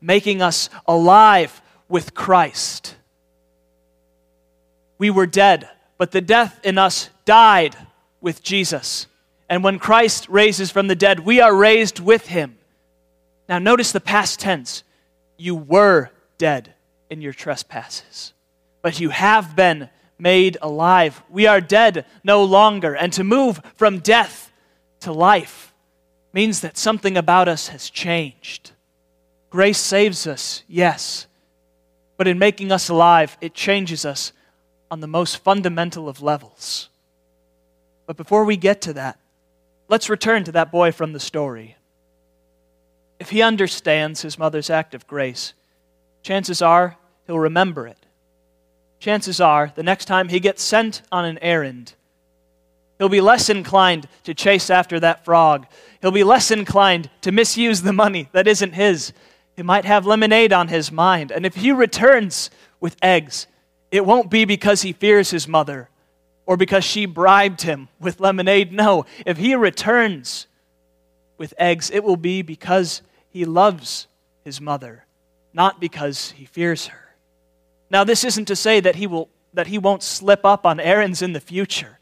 making 0.00 0.42
us 0.42 0.68
alive 0.86 1.62
with 1.88 2.14
Christ. 2.14 2.96
We 4.98 5.08
were 5.08 5.26
dead, 5.26 5.68
but 5.96 6.10
the 6.10 6.20
death 6.20 6.60
in 6.62 6.76
us 6.76 7.08
died 7.24 7.76
with 8.20 8.42
Jesus. 8.42 9.06
And 9.48 9.64
when 9.64 9.78
Christ 9.78 10.28
raises 10.28 10.70
from 10.70 10.86
the 10.86 10.94
dead, 10.94 11.20
we 11.20 11.40
are 11.40 11.54
raised 11.54 11.98
with 11.98 12.26
him. 12.26 12.58
Now, 13.48 13.58
notice 13.58 13.92
the 13.92 14.00
past 14.00 14.38
tense. 14.38 14.84
You 15.38 15.54
were 15.54 16.10
dead 16.36 16.74
in 17.10 17.20
your 17.20 17.32
trespasses, 17.32 18.32
but 18.82 19.00
you 19.00 19.10
have 19.10 19.56
been 19.56 19.88
made 20.18 20.56
alive. 20.60 21.22
We 21.28 21.46
are 21.46 21.60
dead 21.60 22.04
no 22.24 22.42
longer. 22.44 22.94
And 22.94 23.12
to 23.14 23.24
move 23.24 23.60
from 23.74 24.00
death 24.00 24.52
to 25.00 25.12
life 25.12 25.72
means 26.32 26.60
that 26.60 26.76
something 26.76 27.16
about 27.16 27.48
us 27.48 27.68
has 27.68 27.90
changed. 27.90 28.72
Grace 29.50 29.78
saves 29.78 30.26
us, 30.26 30.62
yes, 30.68 31.26
but 32.16 32.28
in 32.28 32.38
making 32.38 32.70
us 32.72 32.88
alive, 32.88 33.38
it 33.40 33.54
changes 33.54 34.04
us 34.04 34.32
on 34.90 35.00
the 35.00 35.06
most 35.06 35.38
fundamental 35.38 36.08
of 36.08 36.20
levels. 36.20 36.88
But 38.06 38.16
before 38.16 38.44
we 38.44 38.56
get 38.56 38.80
to 38.82 38.92
that, 38.94 39.18
let's 39.88 40.10
return 40.10 40.44
to 40.44 40.52
that 40.52 40.72
boy 40.72 40.92
from 40.92 41.12
the 41.12 41.20
story. 41.20 41.76
If 43.18 43.30
he 43.30 43.42
understands 43.42 44.22
his 44.22 44.38
mother's 44.38 44.70
act 44.70 44.94
of 44.94 45.06
grace, 45.06 45.54
chances 46.28 46.60
are 46.60 46.94
he'll 47.26 47.38
remember 47.38 47.86
it. 47.86 48.04
Chances 48.98 49.40
are 49.40 49.72
the 49.74 49.82
next 49.82 50.04
time 50.04 50.28
he 50.28 50.40
gets 50.40 50.62
sent 50.62 51.00
on 51.10 51.24
an 51.24 51.38
errand, 51.40 51.94
he'll 52.98 53.08
be 53.08 53.22
less 53.22 53.48
inclined 53.48 54.06
to 54.24 54.34
chase 54.34 54.68
after 54.68 55.00
that 55.00 55.24
frog. 55.24 55.66
He'll 56.02 56.10
be 56.10 56.24
less 56.24 56.50
inclined 56.50 57.08
to 57.22 57.32
misuse 57.32 57.80
the 57.80 57.94
money 57.94 58.28
that 58.32 58.46
isn't 58.46 58.74
his. 58.74 59.14
He 59.56 59.62
might 59.62 59.86
have 59.86 60.04
lemonade 60.04 60.52
on 60.52 60.68
his 60.68 60.92
mind. 60.92 61.32
And 61.32 61.46
if 61.46 61.54
he 61.54 61.72
returns 61.72 62.50
with 62.78 62.96
eggs, 63.00 63.46
it 63.90 64.04
won't 64.04 64.30
be 64.30 64.44
because 64.44 64.82
he 64.82 64.92
fears 64.92 65.30
his 65.30 65.48
mother 65.48 65.88
or 66.44 66.58
because 66.58 66.84
she 66.84 67.06
bribed 67.06 67.62
him 67.62 67.88
with 67.98 68.20
lemonade. 68.20 68.70
No, 68.70 69.06
if 69.24 69.38
he 69.38 69.54
returns 69.54 70.46
with 71.38 71.54
eggs, 71.56 71.90
it 71.90 72.04
will 72.04 72.18
be 72.18 72.42
because 72.42 73.00
he 73.30 73.46
loves 73.46 74.08
his 74.44 74.60
mother, 74.60 75.06
not 75.52 75.80
because 75.80 76.32
he 76.32 76.44
fears 76.44 76.86
her. 76.86 77.16
Now, 77.90 78.04
this 78.04 78.24
isn't 78.24 78.46
to 78.46 78.56
say 78.56 78.80
that 78.80 78.96
he, 78.96 79.06
will, 79.06 79.28
that 79.54 79.68
he 79.68 79.78
won't 79.78 80.02
slip 80.02 80.44
up 80.44 80.66
on 80.66 80.78
errands 80.78 81.22
in 81.22 81.32
the 81.32 81.40
future. 81.40 81.98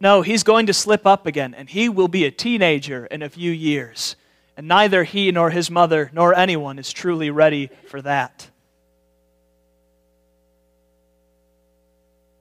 No, 0.00 0.22
he's 0.22 0.42
going 0.42 0.66
to 0.66 0.74
slip 0.74 1.06
up 1.06 1.26
again, 1.26 1.54
and 1.54 1.68
he 1.68 1.88
will 1.88 2.08
be 2.08 2.24
a 2.24 2.30
teenager 2.30 3.06
in 3.06 3.22
a 3.22 3.30
few 3.30 3.50
years. 3.50 4.16
And 4.56 4.68
neither 4.68 5.04
he 5.04 5.32
nor 5.32 5.50
his 5.50 5.70
mother 5.70 6.10
nor 6.12 6.34
anyone 6.34 6.78
is 6.78 6.92
truly 6.92 7.30
ready 7.30 7.70
for 7.88 8.02
that. 8.02 8.50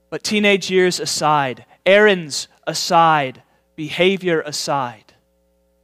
But 0.09 0.23
teenage 0.23 0.69
years 0.69 0.99
aside, 0.99 1.65
errands 1.85 2.47
aside, 2.67 3.41
behavior 3.75 4.41
aside, 4.41 5.13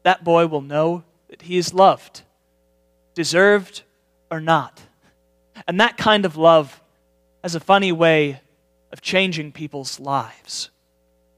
that 0.04 0.24
boy 0.24 0.46
will 0.46 0.62
know 0.62 1.04
that 1.30 1.44
he 1.44 1.58
is 1.58 1.74
loved, 1.74 2.22
deserved 3.16 3.84
or 4.32 4.40
not. 4.40 4.82
And 5.68 5.80
that 5.80 5.98
kind 5.98 6.26
of 6.26 6.38
love 6.38 6.82
has 7.44 7.56
a 7.56 7.60
funny 7.60 7.92
way 7.92 8.42
of 8.92 9.02
changing 9.02 9.52
people's 9.52 10.00
lives. 10.00 10.70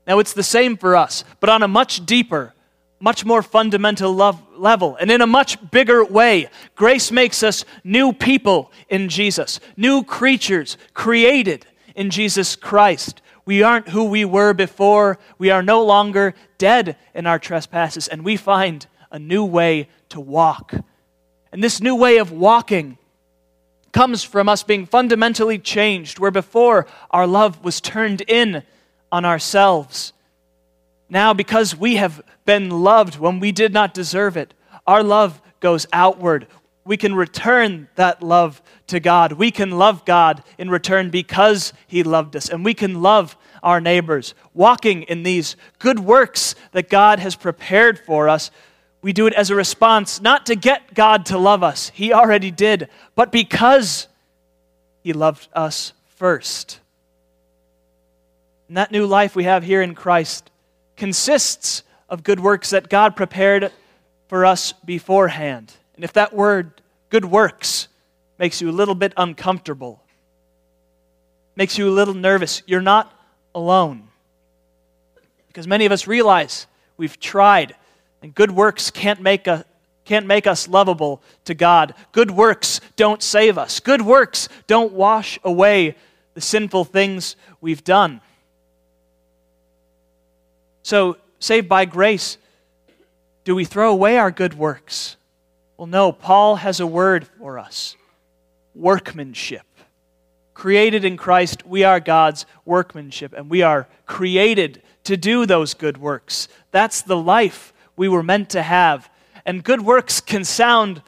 Now, 0.07 0.19
it's 0.19 0.33
the 0.33 0.43
same 0.43 0.77
for 0.77 0.95
us, 0.95 1.23
but 1.39 1.49
on 1.49 1.63
a 1.63 1.67
much 1.67 2.05
deeper, 2.05 2.53
much 2.99 3.25
more 3.25 3.41
fundamental 3.41 4.13
love 4.13 4.41
level, 4.55 4.95
and 4.95 5.11
in 5.11 5.21
a 5.21 5.27
much 5.27 5.57
bigger 5.71 6.03
way. 6.03 6.49
Grace 6.75 7.11
makes 7.11 7.43
us 7.43 7.65
new 7.83 8.13
people 8.13 8.71
in 8.89 9.09
Jesus, 9.09 9.59
new 9.77 10.03
creatures 10.03 10.77
created 10.93 11.65
in 11.95 12.09
Jesus 12.09 12.55
Christ. 12.55 13.21
We 13.45 13.63
aren't 13.63 13.89
who 13.89 14.05
we 14.05 14.23
were 14.23 14.53
before. 14.53 15.17
We 15.37 15.49
are 15.49 15.63
no 15.63 15.83
longer 15.83 16.35
dead 16.57 16.95
in 17.13 17.25
our 17.25 17.39
trespasses, 17.39 18.07
and 18.07 18.23
we 18.23 18.37
find 18.37 18.85
a 19.11 19.19
new 19.19 19.43
way 19.43 19.89
to 20.09 20.19
walk. 20.19 20.73
And 21.51 21.63
this 21.63 21.81
new 21.81 21.95
way 21.95 22.17
of 22.17 22.31
walking 22.31 22.97
comes 23.91 24.23
from 24.23 24.47
us 24.47 24.63
being 24.63 24.85
fundamentally 24.85 25.59
changed, 25.59 26.17
where 26.17 26.31
before 26.31 26.87
our 27.09 27.27
love 27.27 27.63
was 27.63 27.81
turned 27.81 28.21
in 28.21 28.63
on 29.11 29.25
ourselves. 29.25 30.13
Now, 31.09 31.33
because 31.33 31.75
we 31.75 31.97
have 31.97 32.21
been 32.45 32.69
loved 32.69 33.19
when 33.19 33.39
we 33.41 33.51
did 33.51 33.73
not 33.73 33.93
deserve 33.93 34.37
it, 34.37 34.53
our 34.87 35.03
love 35.03 35.41
goes 35.59 35.85
outward. 35.91 36.47
we 36.83 36.97
can 36.97 37.13
return 37.13 37.87
that 37.95 38.23
love 38.23 38.61
to 38.87 38.99
God. 38.99 39.33
We 39.33 39.51
can 39.51 39.71
love 39.71 40.03
God 40.03 40.43
in 40.57 40.69
return 40.69 41.09
because 41.11 41.73
He 41.85 42.01
loved 42.01 42.35
us. 42.35 42.49
And 42.49 42.65
we 42.65 42.73
can 42.73 43.01
love 43.01 43.37
our 43.61 43.79
neighbors. 43.79 44.33
Walking 44.53 45.03
in 45.03 45.23
these 45.23 45.55
good 45.77 45.99
works 45.99 46.55
that 46.71 46.89
God 46.89 47.19
has 47.19 47.35
prepared 47.35 47.99
for 47.99 48.27
us, 48.27 48.49
we 49.01 49.13
do 49.13 49.27
it 49.27 49.33
as 49.33 49.49
a 49.49 49.55
response, 49.55 50.21
not 50.21 50.45
to 50.45 50.55
get 50.55 50.93
God 50.93 51.25
to 51.27 51.37
love 51.37 51.63
us, 51.63 51.89
He 51.93 52.13
already 52.13 52.51
did, 52.51 52.89
but 53.15 53.31
because 53.31 54.07
He 55.03 55.13
loved 55.13 55.47
us 55.53 55.93
first. 56.17 56.79
And 58.67 58.77
that 58.77 58.91
new 58.91 59.05
life 59.05 59.35
we 59.35 59.43
have 59.43 59.63
here 59.63 59.81
in 59.81 59.95
Christ 59.95 60.49
consists 60.95 61.83
of 62.07 62.23
good 62.23 62.39
works 62.39 62.69
that 62.69 62.89
God 62.89 63.15
prepared 63.15 63.71
for 64.27 64.45
us 64.45 64.71
beforehand. 64.85 65.73
And 65.95 66.03
if 66.03 66.13
that 66.13 66.33
word, 66.33 66.81
good 67.09 67.25
works, 67.25 67.87
makes 68.37 68.61
you 68.61 68.69
a 68.69 68.71
little 68.71 68.95
bit 68.95 69.13
uncomfortable, 69.17 70.01
makes 71.55 71.77
you 71.77 71.89
a 71.89 71.91
little 71.91 72.13
nervous, 72.13 72.61
you're 72.65 72.81
not 72.81 73.11
alone. 73.53 74.07
Because 75.47 75.67
many 75.67 75.85
of 75.85 75.91
us 75.91 76.07
realize 76.07 76.65
we've 76.97 77.19
tried, 77.19 77.75
and 78.21 78.33
good 78.33 78.51
works 78.51 78.91
can't 78.91 79.21
make, 79.21 79.47
a, 79.47 79.65
can't 80.05 80.25
make 80.25 80.47
us 80.47 80.67
lovable 80.67 81.21
to 81.45 81.53
God. 81.53 81.93
Good 82.11 82.31
works 82.31 82.81
don't 82.95 83.21
save 83.21 83.57
us, 83.57 83.79
good 83.79 84.01
works 84.01 84.49
don't 84.67 84.93
wash 84.93 85.39
away 85.43 85.95
the 86.33 86.41
sinful 86.41 86.85
things 86.85 87.35
we've 87.59 87.83
done. 87.83 88.21
So, 90.83 91.17
saved 91.39 91.69
by 91.69 91.85
grace, 91.85 92.37
do 93.43 93.55
we 93.55 93.65
throw 93.65 93.91
away 93.91 94.17
our 94.17 94.31
good 94.31 94.53
works? 94.53 95.17
Well, 95.77 95.87
no, 95.87 96.11
Paul 96.11 96.57
has 96.57 96.79
a 96.79 96.87
word 96.87 97.27
for 97.39 97.57
us 97.59 97.95
workmanship. 98.73 99.65
Created 100.53 101.03
in 101.03 101.17
Christ, 101.17 101.65
we 101.65 101.83
are 101.83 101.99
God's 101.99 102.45
workmanship, 102.65 103.33
and 103.33 103.49
we 103.49 103.63
are 103.63 103.87
created 104.05 104.81
to 105.05 105.17
do 105.17 105.45
those 105.45 105.73
good 105.73 105.97
works. 105.97 106.47
That's 106.71 107.01
the 107.01 107.17
life 107.17 107.73
we 107.95 108.07
were 108.07 108.23
meant 108.23 108.51
to 108.51 108.61
have. 108.61 109.09
And 109.45 109.63
good 109.63 109.81
works 109.81 110.21
can 110.21 110.43
sound 110.43 111.01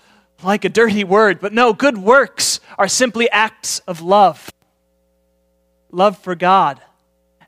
like 0.43 0.65
a 0.65 0.69
dirty 0.69 1.03
word, 1.03 1.39
but 1.39 1.53
no, 1.53 1.73
good 1.73 1.97
works 1.97 2.59
are 2.77 2.87
simply 2.87 3.29
acts 3.29 3.79
of 3.79 4.01
love 4.01 4.49
love 5.93 6.17
for 6.17 6.33
God 6.33 6.81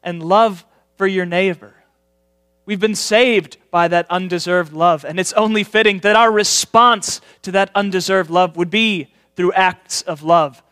and 0.04 0.22
love 0.22 0.63
for 0.98 1.08
your 1.08 1.25
neighbor. 1.25 1.74
We've 2.65 2.80
been 2.80 2.96
saved 2.96 3.58
by 3.70 3.88
that 3.89 4.08
undeserved 4.10 4.72
love, 4.72 5.04
and 5.04 5.20
it's 5.20 5.34
only 5.34 5.63
fitting 5.63 6.00
that 6.00 6.15
our 6.15 6.32
response 6.32 7.22
to 7.42 7.51
that 7.51 7.72
undeserved 7.75 8.30
love 8.30 8.56
would 8.56 8.70
be 8.70 9.12
through 9.36 9.54
acts 9.54 10.01
of 10.04 10.24
love. 10.24 10.63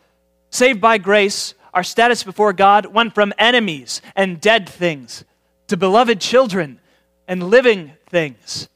Saved 0.50 0.80
by 0.80 0.98
grace, 0.98 1.54
our 1.72 1.82
status 1.82 2.22
before 2.22 2.52
God 2.52 2.86
went 2.86 3.14
from 3.14 3.32
enemies 3.38 4.00
and 4.16 4.40
dead 4.40 4.68
things 4.68 5.24
to 5.66 5.76
beloved 5.76 6.20
children 6.20 6.80
and 7.26 7.50
living 7.50 7.92
things, 8.08 8.68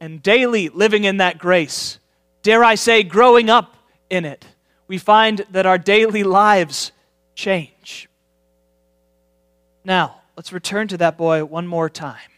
and 0.00 0.22
daily 0.22 0.68
living 0.68 1.04
in 1.04 1.16
that 1.18 1.38
grace. 1.38 1.98
Dare 2.42 2.62
I 2.64 2.76
say, 2.76 3.02
growing 3.02 3.50
up 3.50 3.76
in 4.08 4.24
it, 4.24 4.46
we 4.86 4.98
find 4.98 5.44
that 5.50 5.66
our 5.66 5.78
daily 5.78 6.22
lives 6.22 6.92
change. 7.34 8.08
Now, 9.84 10.22
let's 10.36 10.52
return 10.52 10.88
to 10.88 10.96
that 10.98 11.16
boy 11.16 11.44
one 11.44 11.66
more 11.66 11.90
time. 11.90 12.30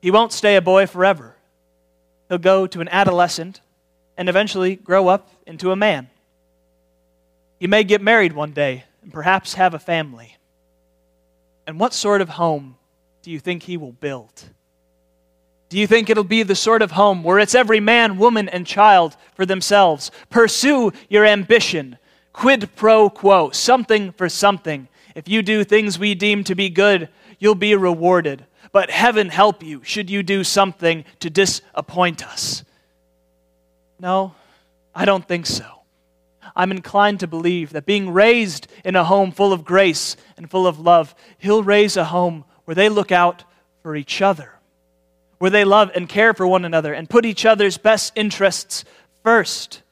He 0.00 0.10
won't 0.10 0.32
stay 0.32 0.56
a 0.56 0.62
boy 0.62 0.86
forever. 0.86 1.36
He'll 2.28 2.38
go 2.38 2.66
to 2.66 2.80
an 2.80 2.88
adolescent 2.88 3.60
and 4.16 4.28
eventually 4.28 4.76
grow 4.76 5.08
up 5.08 5.30
into 5.46 5.72
a 5.72 5.76
man. 5.76 6.08
He 7.58 7.66
may 7.66 7.84
get 7.84 8.00
married 8.00 8.32
one 8.32 8.52
day 8.52 8.84
and 9.02 9.12
perhaps 9.12 9.54
have 9.54 9.74
a 9.74 9.78
family. 9.78 10.36
And 11.66 11.80
what 11.80 11.92
sort 11.92 12.20
of 12.20 12.30
home 12.30 12.76
do 13.22 13.30
you 13.30 13.38
think 13.38 13.64
he 13.64 13.76
will 13.76 13.92
build? 13.92 14.44
Do 15.68 15.78
you 15.78 15.86
think 15.86 16.08
it'll 16.08 16.24
be 16.24 16.42
the 16.42 16.54
sort 16.54 16.82
of 16.82 16.92
home 16.92 17.22
where 17.22 17.38
it's 17.38 17.54
every 17.54 17.80
man, 17.80 18.18
woman, 18.18 18.48
and 18.48 18.66
child 18.66 19.16
for 19.34 19.44
themselves? 19.44 20.10
Pursue 20.30 20.92
your 21.08 21.26
ambition. 21.26 21.98
Quid 22.32 22.74
pro 22.74 23.10
quo, 23.10 23.50
something 23.50 24.12
for 24.12 24.28
something. 24.28 24.88
If 25.14 25.28
you 25.28 25.42
do 25.42 25.64
things 25.64 25.98
we 25.98 26.14
deem 26.14 26.44
to 26.44 26.54
be 26.54 26.70
good, 26.70 27.08
you'll 27.38 27.54
be 27.54 27.74
rewarded 27.74 28.46
but 28.72 28.90
heaven 28.90 29.28
help 29.28 29.62
you 29.62 29.82
should 29.84 30.10
you 30.10 30.22
do 30.22 30.44
something 30.44 31.04
to 31.20 31.30
disappoint 31.30 32.26
us. 32.26 32.64
No, 33.98 34.34
I 34.94 35.04
don't 35.04 35.26
think 35.26 35.46
so. 35.46 35.64
I'm 36.54 36.70
inclined 36.70 37.20
to 37.20 37.26
believe 37.26 37.70
that 37.70 37.86
being 37.86 38.10
raised 38.10 38.68
in 38.84 38.96
a 38.96 39.04
home 39.04 39.32
full 39.32 39.52
of 39.52 39.64
grace 39.64 40.16
and 40.36 40.50
full 40.50 40.66
of 40.66 40.78
love, 40.78 41.14
He'll 41.38 41.62
raise 41.62 41.96
a 41.96 42.04
home 42.04 42.44
where 42.64 42.74
they 42.74 42.88
look 42.88 43.12
out 43.12 43.44
for 43.82 43.96
each 43.96 44.20
other, 44.22 44.57
where 45.38 45.50
they 45.50 45.64
love 45.64 45.90
and 45.94 46.08
care 46.08 46.34
for 46.34 46.46
one 46.46 46.64
another 46.64 46.92
and 46.92 47.08
put 47.08 47.24
each 47.24 47.46
other's 47.46 47.78
best 47.78 48.12
interests 48.16 48.84
first. 49.22 49.82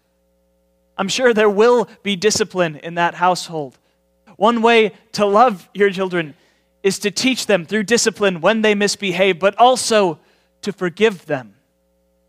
I'm 0.98 1.08
sure 1.08 1.32
there 1.32 1.50
will 1.50 1.88
be 2.02 2.16
discipline 2.16 2.76
in 2.76 2.94
that 2.94 3.14
household. 3.14 3.78
One 4.36 4.62
way 4.62 4.92
to 5.12 5.26
love 5.26 5.68
your 5.72 5.90
children 5.90 6.34
is 6.82 6.98
to 7.00 7.10
teach 7.10 7.46
them 7.46 7.64
through 7.64 7.84
discipline 7.84 8.40
when 8.40 8.62
they 8.62 8.74
misbehave, 8.74 9.38
but 9.38 9.56
also 9.58 10.18
to 10.62 10.72
forgive 10.72 11.26
them. 11.26 11.54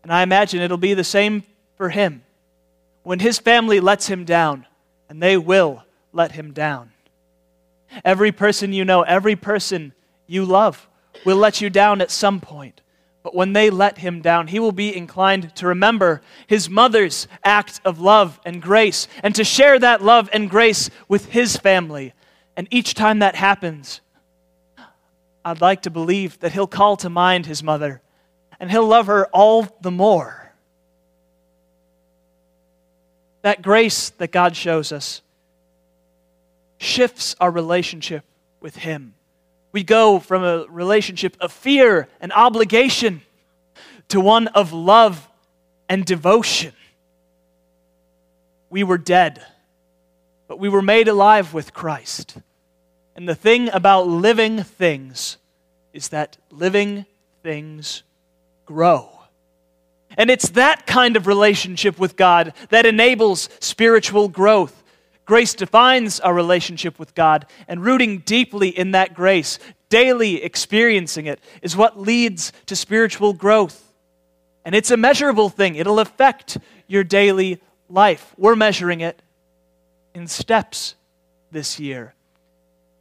And 0.02 0.12
I 0.12 0.22
imagine 0.22 0.60
it'll 0.60 0.76
be 0.76 0.94
the 0.94 1.04
same 1.04 1.44
for 1.76 1.90
him. 1.90 2.22
When 3.02 3.20
his 3.20 3.38
family 3.38 3.80
lets 3.80 4.06
him 4.06 4.24
down, 4.24 4.66
and 5.08 5.22
they 5.22 5.36
will 5.36 5.84
let 6.12 6.32
him 6.32 6.52
down. 6.52 6.92
Every 8.04 8.32
person 8.32 8.72
you 8.72 8.84
know, 8.84 9.02
every 9.02 9.36
person 9.36 9.92
you 10.26 10.44
love 10.44 10.88
will 11.24 11.36
let 11.36 11.60
you 11.60 11.70
down 11.70 12.00
at 12.00 12.10
some 12.10 12.40
point. 12.40 12.80
But 13.22 13.34
when 13.34 13.52
they 13.52 13.68
let 13.68 13.98
him 13.98 14.22
down, 14.22 14.46
he 14.46 14.60
will 14.60 14.72
be 14.72 14.96
inclined 14.96 15.54
to 15.56 15.66
remember 15.66 16.22
his 16.46 16.70
mother's 16.70 17.26
act 17.44 17.80
of 17.84 18.00
love 18.00 18.40
and 18.44 18.62
grace 18.62 19.08
and 19.22 19.34
to 19.34 19.44
share 19.44 19.78
that 19.78 20.02
love 20.02 20.30
and 20.32 20.48
grace 20.48 20.88
with 21.08 21.26
his 21.26 21.56
family. 21.56 22.14
And 22.56 22.68
each 22.70 22.94
time 22.94 23.18
that 23.18 23.34
happens, 23.34 24.00
I'd 25.44 25.60
like 25.60 25.82
to 25.82 25.90
believe 25.90 26.38
that 26.40 26.52
he'll 26.52 26.66
call 26.66 26.96
to 26.98 27.10
mind 27.10 27.46
his 27.46 27.62
mother 27.62 28.02
and 28.60 28.70
he'll 28.70 28.86
love 28.86 29.06
her 29.06 29.26
all 29.26 29.66
the 29.80 29.90
more. 29.90 30.52
That 33.42 33.62
grace 33.62 34.10
that 34.10 34.32
God 34.32 34.56
shows 34.56 34.92
us 34.92 35.22
shifts 36.78 37.34
our 37.40 37.50
relationship 37.50 38.24
with 38.60 38.76
him. 38.76 39.14
We 39.72 39.84
go 39.84 40.18
from 40.18 40.44
a 40.44 40.66
relationship 40.68 41.36
of 41.40 41.52
fear 41.52 42.08
and 42.20 42.32
obligation 42.32 43.22
to 44.08 44.20
one 44.20 44.48
of 44.48 44.72
love 44.72 45.28
and 45.88 46.04
devotion. 46.04 46.72
We 48.70 48.82
were 48.82 48.98
dead, 48.98 49.44
but 50.46 50.58
we 50.58 50.68
were 50.68 50.82
made 50.82 51.08
alive 51.08 51.54
with 51.54 51.72
Christ. 51.72 52.36
And 53.16 53.28
the 53.28 53.34
thing 53.34 53.68
about 53.72 54.06
living 54.06 54.62
things 54.62 55.38
is 55.92 56.08
that 56.08 56.36
living 56.50 57.06
things 57.42 58.02
grow. 58.64 59.10
And 60.16 60.30
it's 60.30 60.50
that 60.50 60.86
kind 60.86 61.16
of 61.16 61.26
relationship 61.26 61.98
with 61.98 62.16
God 62.16 62.52
that 62.70 62.86
enables 62.86 63.48
spiritual 63.60 64.28
growth. 64.28 64.82
Grace 65.28 65.52
defines 65.52 66.20
our 66.20 66.32
relationship 66.32 66.98
with 66.98 67.14
God, 67.14 67.44
and 67.68 67.84
rooting 67.84 68.20
deeply 68.20 68.70
in 68.70 68.92
that 68.92 69.12
grace, 69.12 69.58
daily 69.90 70.42
experiencing 70.42 71.26
it, 71.26 71.38
is 71.60 71.76
what 71.76 72.00
leads 72.00 72.50
to 72.64 72.74
spiritual 72.74 73.34
growth. 73.34 73.92
And 74.64 74.74
it's 74.74 74.90
a 74.90 74.96
measurable 74.96 75.50
thing, 75.50 75.74
it'll 75.74 76.00
affect 76.00 76.56
your 76.86 77.04
daily 77.04 77.60
life. 77.90 78.34
We're 78.38 78.56
measuring 78.56 79.02
it 79.02 79.20
in 80.14 80.28
steps 80.28 80.94
this 81.50 81.78
year. 81.78 82.14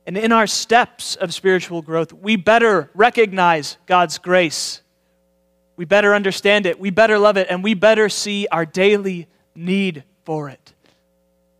And 0.05 0.17
in 0.17 0.33
our 0.33 0.47
steps 0.47 1.15
of 1.15 1.33
spiritual 1.33 1.81
growth, 1.81 2.11
we 2.11 2.35
better 2.35 2.89
recognize 2.93 3.77
God's 3.85 4.17
grace. 4.17 4.81
We 5.77 5.85
better 5.85 6.13
understand 6.13 6.65
it. 6.65 6.77
We 6.77 6.89
better 6.89 7.19
love 7.19 7.37
it. 7.37 7.47
And 7.49 7.63
we 7.63 7.73
better 7.73 8.09
see 8.09 8.47
our 8.51 8.65
daily 8.65 9.27
need 9.55 10.03
for 10.25 10.49
it. 10.49 10.73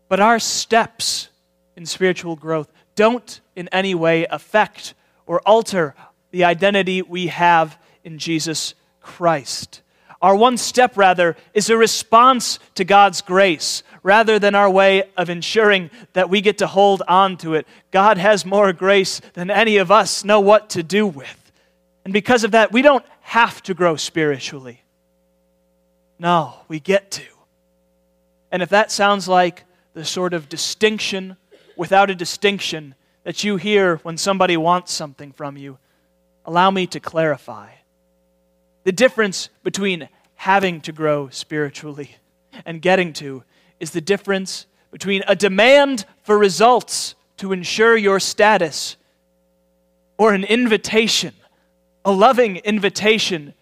But 0.10 0.20
our 0.20 0.40
steps 0.40 1.30
in 1.76 1.86
spiritual 1.86 2.36
growth 2.36 2.72
don't 2.96 3.40
in 3.56 3.68
any 3.72 3.94
way 3.96 4.26
affect 4.26 4.94
or 5.26 5.42
alter 5.46 5.96
the 6.32 6.44
identity 6.44 7.02
we 7.02 7.28
have 7.28 7.78
in 8.04 8.18
Jesus 8.18 8.74
Christ. 9.02 9.82
Our 10.22 10.36
one 10.36 10.58
step, 10.58 10.98
rather, 10.98 11.36
is 11.54 11.70
a 11.70 11.78
response 11.78 12.58
to 12.76 12.84
God's 12.84 13.22
grace 13.22 13.84
rather 14.02 14.40
than 14.40 14.56
our 14.56 14.70
way 14.70 15.04
of 15.16 15.30
ensuring 15.30 15.92
that 16.14 16.30
we 16.30 16.42
get 16.42 16.60
to 16.60 16.68
hold 16.68 17.04
on 17.08 17.38
to 17.38 17.54
it. 17.54 17.68
God 17.92 18.18
has 18.18 18.46
more 18.46 18.74
grace 18.74 19.22
than 19.34 19.52
any 19.52 19.78
of 19.78 19.92
us 19.92 20.24
know 20.24 20.40
what 20.40 20.72
to 20.72 20.82
do 20.82 21.06
with. 21.06 21.52
And 22.04 22.14
because 22.14 22.44
of 22.44 22.52
that, 22.52 22.72
we 22.72 22.82
don't 22.82 23.06
have 23.22 23.62
to 23.64 23.74
grow 23.74 23.96
spiritually. 23.96 24.82
No, 26.18 26.56
we 26.68 26.80
get 26.80 27.12
to. 27.12 27.24
And 28.52 28.64
if 28.64 28.70
that 28.70 28.92
sounds 28.92 29.28
like 29.28 29.66
the 29.98 30.06
sort 30.06 30.36
of 30.36 30.48
distinction 30.48 31.36
without 31.76 32.12
a 32.12 32.16
distinction 32.16 32.94
that 33.24 33.44
you 33.44 33.58
hear 33.58 33.98
when 34.04 34.16
somebody 34.16 34.56
wants 34.56 34.94
something 34.94 35.32
from 35.32 35.58
you, 35.58 35.80
allow 36.46 36.70
me 36.70 36.86
to 36.86 37.00
clarify. 37.00 37.72
The 38.84 38.92
difference 38.92 39.50
between 39.64 40.08
having 40.36 40.82
to 40.82 40.92
grow 40.92 41.30
spiritually 41.30 42.16
and 42.64 42.80
getting 42.80 43.12
to 43.14 43.44
is 43.80 43.90
the 43.90 44.00
difference 44.00 44.68
between 44.92 45.24
a 45.28 45.36
demand 45.36 46.06
for 46.22 46.38
results 46.38 47.16
to 47.38 47.52
ensure 47.52 47.98
your 47.98 48.20
status 48.20 48.98
or 50.20 50.32
an 50.36 50.44
invitation, 50.44 51.34
a 52.06 52.12
loving 52.12 52.58
invitation 52.58 53.56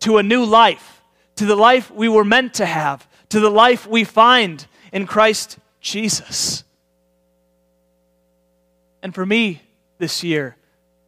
to 0.00 0.16
a 0.16 0.22
new 0.22 0.42
life, 0.42 1.02
to 1.34 1.44
the 1.44 1.54
life 1.54 1.90
we 1.90 2.08
were 2.08 2.24
meant 2.24 2.54
to 2.54 2.64
have, 2.64 3.06
to 3.28 3.40
the 3.40 3.50
life 3.50 3.86
we 3.86 4.04
find 4.04 4.66
in 4.90 5.06
Christ 5.06 5.58
Jesus. 5.86 6.64
And 9.02 9.14
for 9.14 9.24
me 9.24 9.62
this 9.98 10.24
year, 10.24 10.56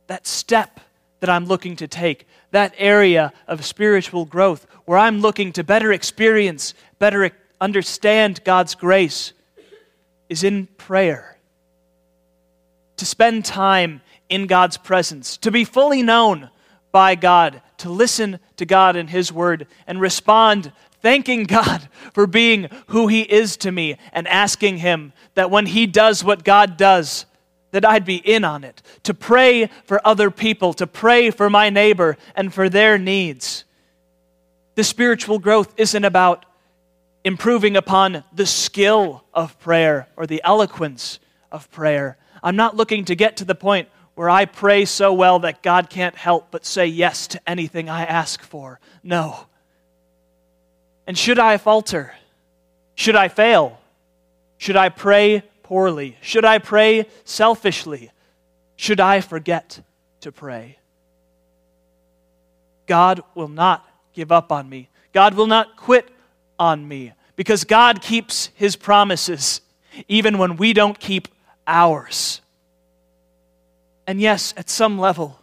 that 0.06 0.24
step 0.24 0.78
that 1.18 1.28
I'm 1.28 1.46
looking 1.46 1.74
to 1.76 1.88
take, 1.88 2.28
that 2.52 2.74
area 2.78 3.32
of 3.48 3.64
spiritual 3.64 4.24
growth 4.24 4.68
where 4.84 4.96
I'm 4.96 5.20
looking 5.20 5.52
to 5.54 5.64
better 5.64 5.92
experience, 5.92 6.74
better 7.00 7.32
understand 7.60 8.44
God's 8.44 8.76
grace, 8.76 9.32
is 10.28 10.44
in 10.44 10.66
prayer. 10.78 11.38
To 12.98 13.04
spend 13.04 13.44
time 13.44 14.00
in 14.28 14.46
God's 14.46 14.76
presence, 14.76 15.36
to 15.38 15.50
be 15.50 15.64
fully 15.64 16.02
known 16.02 16.50
by 16.92 17.16
God, 17.16 17.62
to 17.78 17.90
listen 17.90 18.38
to 18.56 18.64
God 18.64 18.94
and 18.94 19.10
His 19.10 19.32
Word, 19.32 19.66
and 19.88 20.00
respond 20.00 20.70
thanking 21.00 21.44
God 21.44 21.88
for 22.12 22.26
being 22.26 22.68
who 22.88 23.06
He 23.06 23.22
is 23.22 23.56
to 23.58 23.72
me, 23.72 23.96
and 24.12 24.26
asking 24.28 24.78
Him 24.78 25.12
that 25.34 25.50
when 25.50 25.66
He 25.66 25.86
does 25.86 26.24
what 26.24 26.44
God 26.44 26.76
does, 26.76 27.26
that 27.70 27.84
I'd 27.84 28.04
be 28.04 28.16
in 28.16 28.44
on 28.44 28.64
it, 28.64 28.82
to 29.02 29.14
pray 29.14 29.66
for 29.84 30.00
other 30.06 30.30
people, 30.30 30.72
to 30.74 30.86
pray 30.86 31.30
for 31.30 31.50
my 31.50 31.70
neighbor 31.70 32.16
and 32.34 32.52
for 32.52 32.68
their 32.68 32.98
needs. 32.98 33.64
The 34.74 34.84
spiritual 34.84 35.38
growth 35.38 35.74
isn't 35.76 36.04
about 36.04 36.46
improving 37.24 37.76
upon 37.76 38.24
the 38.32 38.46
skill 38.46 39.24
of 39.34 39.58
prayer 39.58 40.08
or 40.16 40.26
the 40.26 40.40
eloquence 40.44 41.18
of 41.52 41.70
prayer. 41.70 42.16
I'm 42.42 42.56
not 42.56 42.76
looking 42.76 43.04
to 43.06 43.14
get 43.14 43.36
to 43.38 43.44
the 43.44 43.54
point 43.54 43.88
where 44.14 44.30
I 44.30 44.46
pray 44.46 44.84
so 44.84 45.12
well 45.12 45.40
that 45.40 45.62
God 45.62 45.90
can't 45.90 46.16
help 46.16 46.50
but 46.50 46.64
say 46.64 46.86
yes 46.86 47.26
to 47.28 47.40
anything 47.46 47.88
I 47.88 48.04
ask 48.04 48.42
for. 48.42 48.80
No. 49.02 49.46
And 51.08 51.16
should 51.16 51.38
I 51.38 51.56
falter? 51.56 52.12
Should 52.94 53.16
I 53.16 53.28
fail? 53.28 53.80
Should 54.58 54.76
I 54.76 54.90
pray 54.90 55.42
poorly? 55.62 56.18
Should 56.20 56.44
I 56.44 56.58
pray 56.58 57.06
selfishly? 57.24 58.10
Should 58.76 59.00
I 59.00 59.22
forget 59.22 59.80
to 60.20 60.30
pray? 60.30 60.76
God 62.86 63.22
will 63.34 63.48
not 63.48 63.88
give 64.12 64.30
up 64.30 64.52
on 64.52 64.68
me. 64.68 64.90
God 65.14 65.32
will 65.32 65.46
not 65.46 65.78
quit 65.78 66.06
on 66.58 66.86
me 66.86 67.14
because 67.36 67.64
God 67.64 68.02
keeps 68.02 68.50
his 68.54 68.76
promises 68.76 69.62
even 70.08 70.36
when 70.36 70.56
we 70.56 70.74
don't 70.74 71.00
keep 71.00 71.28
ours. 71.66 72.42
And 74.06 74.20
yes, 74.20 74.52
at 74.58 74.68
some 74.68 74.98
level, 74.98 75.40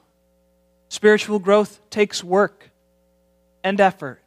spiritual 0.89 1.39
growth 1.39 1.80
takes 1.89 2.23
work 2.23 2.69
and 3.63 3.82
effort. 3.82 4.21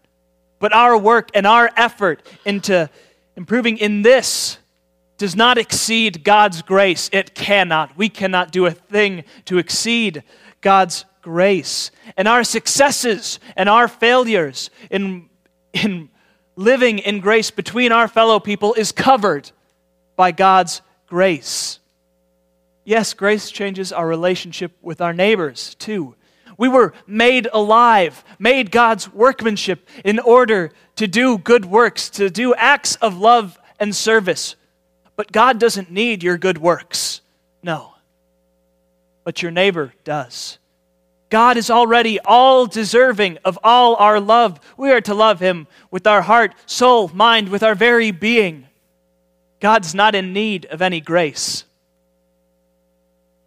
But 0.59 0.73
our 0.73 0.97
work 0.97 1.31
and 1.35 1.47
our 1.47 1.71
effort 1.77 2.27
into 2.45 2.91
improving 3.37 3.79
in 3.79 4.03
this 4.03 4.59
does 5.17 5.35
not 5.35 5.59
exceed 5.59 6.25
God's 6.25 6.63
grace. 6.63 7.11
It 7.13 7.35
cannot. 7.35 7.97
We 7.97 8.09
cannot 8.09 8.53
do 8.53 8.67
a 8.67 8.71
thing 8.71 9.25
to 9.47 9.59
exceed 9.59 10.23
God's 10.61 11.05
grace. 11.23 11.91
And 12.17 12.27
our 12.29 12.45
successes 12.45 13.41
and 13.57 13.69
our 13.69 13.89
failures 13.89 14.71
in, 14.91 15.29
in 15.73 16.09
living 16.57 17.01
in 17.01 17.21
grace 17.21 17.51
between 17.51 17.93
our 17.93 18.09
fellow 18.09 18.41
people 18.41 18.75
is 18.75 18.93
covered 18.93 19.51
by 20.17 20.33
God's 20.33 20.83
grace. 21.07 21.79
Yes, 22.85 23.13
grace 23.13 23.51
changes 23.51 23.93
our 23.93 24.07
relationship 24.07 24.73
with 24.81 25.01
our 25.01 25.13
neighbors 25.13 25.75
too. 25.75 26.15
We 26.59 26.69
were 26.69 26.93
made 27.07 27.49
alive, 27.53 28.23
made 28.39 28.71
God's 28.71 29.11
workmanship 29.11 29.89
in 30.05 30.19
order 30.19 30.73
to 30.97 31.07
do 31.07 31.39
good 31.39 31.65
works, 31.65 32.11
to 32.11 32.29
do 32.29 32.55
acts 32.55 32.97
of 32.97 33.17
love 33.17 33.59
and 33.81 33.97
service 33.97 34.57
but 35.19 35.33
God 35.33 35.59
doesn't 35.59 35.91
need 35.91 36.23
your 36.23 36.39
good 36.39 36.59
works. 36.59 37.23
No. 37.61 37.95
But 39.25 39.43
your 39.43 39.51
neighbor 39.51 39.93
does. 40.05 40.59
God 41.29 41.57
is 41.57 41.71
already 41.71 42.21
all 42.21 42.67
deserving 42.67 43.39
of 43.45 43.59
all 43.65 43.97
our 43.97 44.21
love. 44.21 44.61
We 44.77 44.93
are 44.93 45.01
to 45.01 45.15
love 45.15 45.41
him 45.41 45.67
with 45.91 46.07
our 46.07 46.23
heart, 46.23 46.55
soul, 46.67 47.11
mind, 47.13 47.49
with 47.49 47.65
our 47.65 47.75
very 47.75 48.13
being. 48.13 48.69
God's 49.59 49.93
not 49.93 50.15
in 50.15 50.33
need 50.33 50.67
of 50.67 50.83
any 50.83 51.01
grace. 51.01 51.65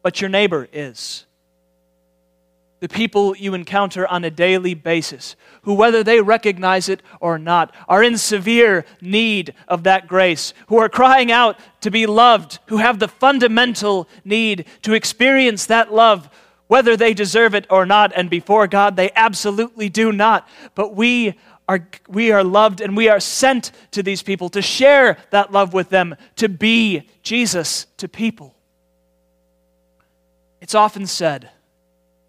But 0.04 0.20
your 0.20 0.30
neighbor 0.30 0.68
is 0.74 1.26
the 2.82 2.90
people 2.90 3.38
you 3.38 3.54
encounter 3.54 4.08
on 4.08 4.24
a 4.24 4.32
daily 4.32 4.74
basis, 4.74 5.36
who, 5.62 5.74
whether 5.74 6.04
they 6.04 6.20
recognize 6.20 6.90
it 6.90 7.02
or 7.20 7.38
not, 7.38 7.74
are 7.88 8.04
in 8.04 8.18
severe 8.18 8.84
need 9.00 9.54
of 9.68 9.84
that 9.84 10.08
grace, 10.08 10.54
who 10.68 10.78
are 10.78 10.90
crying 10.90 11.32
out 11.32 11.60
to 11.80 11.92
be 11.92 12.08
loved, 12.08 12.58
who 12.66 12.78
have 12.78 12.98
the 12.98 13.08
fundamental 13.08 14.10
need 14.26 14.66
to 14.82 14.94
experience 14.94 15.68
that 15.68 15.94
love, 15.94 16.28
whether 16.68 16.98
they 16.98 17.14
deserve 17.14 17.54
it 17.54 17.68
or 17.70 17.86
not, 17.86 18.12
and 18.16 18.32
before 18.32 18.66
God, 18.66 18.96
they 18.96 19.12
absolutely 19.16 19.88
do 19.88 20.12
not. 20.12 20.50
But 20.74 20.96
we 20.96 21.36
are, 21.68 21.88
we 22.08 22.32
are 22.32 22.44
loved 22.44 22.82
and 22.82 22.98
we 22.98 23.10
are 23.10 23.20
sent 23.20 23.72
to 23.92 24.02
these 24.02 24.24
people 24.24 24.50
to 24.50 24.62
share 24.62 25.18
that 25.30 25.52
love 25.52 25.72
with 25.74 25.90
them, 25.90 26.16
to 26.38 26.50
be 26.50 27.08
Jesus 27.22 27.86
to 27.98 28.08
people. 28.08 28.56
It's 30.60 30.74
often 30.74 31.06
said, 31.06 31.52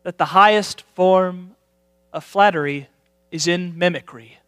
that 0.02 0.18
the 0.18 0.26
highest 0.26 0.82
form 0.94 1.56
of 2.12 2.24
flattery 2.24 2.88
is 3.30 3.46
in 3.46 3.78
mimicry. 3.78 4.38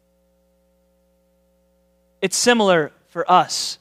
It's 2.20 2.36
similar 2.36 2.92
for 3.08 3.30
us, 3.30 3.78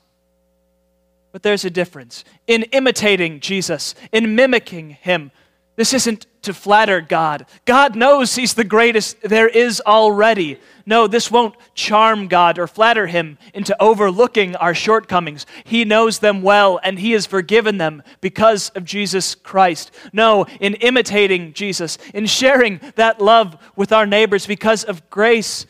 but 1.31 1.43
there's 1.43 1.65
a 1.65 1.69
difference. 1.69 2.23
In 2.47 2.63
imitating 2.63 3.39
Jesus, 3.39 3.95
in 4.11 4.35
mimicking 4.35 4.91
him, 4.91 5.31
this 5.75 5.93
isn't 5.93 6.27
to 6.43 6.53
flatter 6.53 7.01
God. 7.01 7.45
God 7.65 7.95
knows 7.95 8.35
He's 8.35 8.53
the 8.53 8.63
greatest 8.63 9.21
there 9.21 9.47
is 9.47 9.81
already. 9.85 10.59
No, 10.85 11.07
this 11.07 11.31
won't 11.31 11.55
charm 11.73 12.27
God 12.27 12.59
or 12.59 12.67
flatter 12.67 13.07
Him 13.07 13.37
into 13.53 13.81
overlooking 13.81 14.55
our 14.57 14.75
shortcomings. 14.75 15.45
He 15.63 15.85
knows 15.85 16.19
them 16.19 16.41
well 16.41 16.79
and 16.83 16.99
He 16.99 17.11
has 17.13 17.25
forgiven 17.25 17.77
them 17.77 18.03
because 18.21 18.69
of 18.69 18.83
Jesus 18.83 19.35
Christ. 19.35 19.91
No, 20.11 20.45
in 20.59 20.75
imitating 20.75 21.53
Jesus, 21.53 21.97
in 22.13 22.25
sharing 22.25 22.79
that 22.95 23.21
love 23.21 23.57
with 23.75 23.91
our 23.91 24.05
neighbors 24.05 24.45
because 24.45 24.83
of 24.83 25.09
grace, 25.09 25.65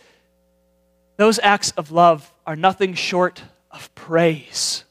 those 1.17 1.39
acts 1.39 1.71
of 1.77 1.91
love 1.91 2.33
are 2.45 2.55
nothing 2.55 2.95
short 2.95 3.43
of 3.71 3.93
praise. 3.95 4.83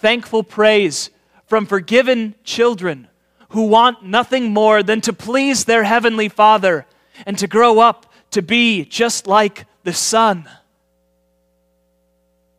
Thankful 0.00 0.44
praise 0.44 1.10
from 1.48 1.66
forgiven 1.66 2.34
children 2.44 3.08
who 3.50 3.66
want 3.66 4.04
nothing 4.04 4.52
more 4.52 4.82
than 4.82 5.00
to 5.00 5.12
please 5.12 5.64
their 5.64 5.82
heavenly 5.82 6.28
Father 6.28 6.86
and 7.26 7.36
to 7.38 7.46
grow 7.46 7.80
up 7.80 8.12
to 8.30 8.42
be 8.42 8.84
just 8.84 9.26
like 9.26 9.64
the 9.84 9.92
Son. 9.92 10.48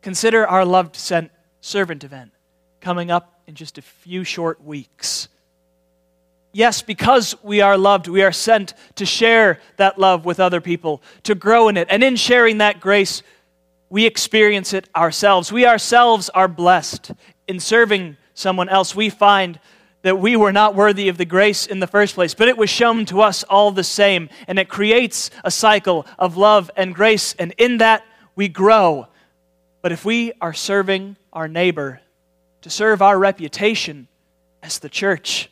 Consider 0.02 0.46
our 0.46 0.64
loved 0.64 0.96
sent 0.96 1.30
servant 1.60 2.04
event 2.04 2.32
coming 2.80 3.10
up 3.10 3.40
in 3.46 3.54
just 3.54 3.78
a 3.78 3.82
few 3.82 4.24
short 4.24 4.62
weeks. 4.64 5.28
Yes, 6.52 6.82
because 6.82 7.36
we 7.44 7.60
are 7.60 7.78
loved, 7.78 8.08
we 8.08 8.22
are 8.22 8.32
sent 8.32 8.74
to 8.96 9.06
share 9.06 9.60
that 9.76 9.98
love 9.98 10.24
with 10.24 10.40
other 10.40 10.60
people, 10.60 11.00
to 11.22 11.36
grow 11.36 11.68
in 11.68 11.76
it. 11.76 11.86
And 11.90 12.02
in 12.02 12.16
sharing 12.16 12.58
that 12.58 12.80
grace, 12.80 13.22
we 13.88 14.04
experience 14.04 14.72
it 14.72 14.88
ourselves. 14.96 15.52
We 15.52 15.64
ourselves 15.64 16.28
are 16.30 16.48
blessed 16.48 17.12
in 17.46 17.60
serving 17.60 18.16
someone 18.40 18.68
else, 18.68 18.94
we 18.94 19.10
find 19.10 19.60
that 20.02 20.18
we 20.18 20.34
were 20.34 20.52
not 20.52 20.74
worthy 20.74 21.08
of 21.08 21.18
the 21.18 21.24
grace 21.24 21.66
in 21.66 21.78
the 21.78 21.86
first 21.86 22.14
place, 22.14 22.34
but 22.34 22.48
it 22.48 22.56
was 22.56 22.70
shown 22.70 23.04
to 23.06 23.20
us 23.20 23.44
all 23.44 23.70
the 23.70 23.84
same. 23.84 24.28
And 24.48 24.58
it 24.58 24.68
creates 24.68 25.30
a 25.44 25.50
cycle 25.50 26.06
of 26.18 26.36
love 26.36 26.70
and 26.76 26.94
grace, 26.94 27.34
and 27.38 27.54
in 27.58 27.78
that 27.78 28.04
we 28.34 28.48
grow. 28.48 29.06
But 29.82 29.92
if 29.92 30.04
we 30.04 30.32
are 30.40 30.54
serving 30.54 31.16
our 31.32 31.48
neighbor 31.48 32.00
to 32.62 32.70
serve 32.70 33.02
our 33.02 33.18
reputation 33.18 34.08
as 34.62 34.78
the 34.78 34.88
church, 34.88 35.50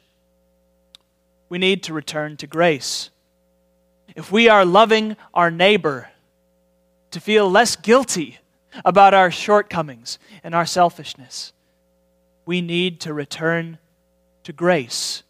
we 1.49 1.59
need 1.59 1.83
to 1.85 1.95
return 1.95 2.37
to 2.39 2.47
grace. 2.47 3.11
If 4.17 4.33
we 4.33 4.49
are 4.49 4.65
loving 4.65 5.17
our 5.35 5.51
neighbor 5.51 6.09
to 7.11 7.21
feel 7.21 7.51
less 7.51 7.77
guilty 7.77 8.39
about 8.85 9.15
our 9.15 9.31
shortcomings 9.31 10.19
and 10.43 10.55
our 10.55 10.67
selfishness. 10.67 11.53
We 12.49 12.63
need 12.63 13.01
to 13.01 13.13
return 13.13 13.77
to 14.45 14.55
grace. 14.55 15.23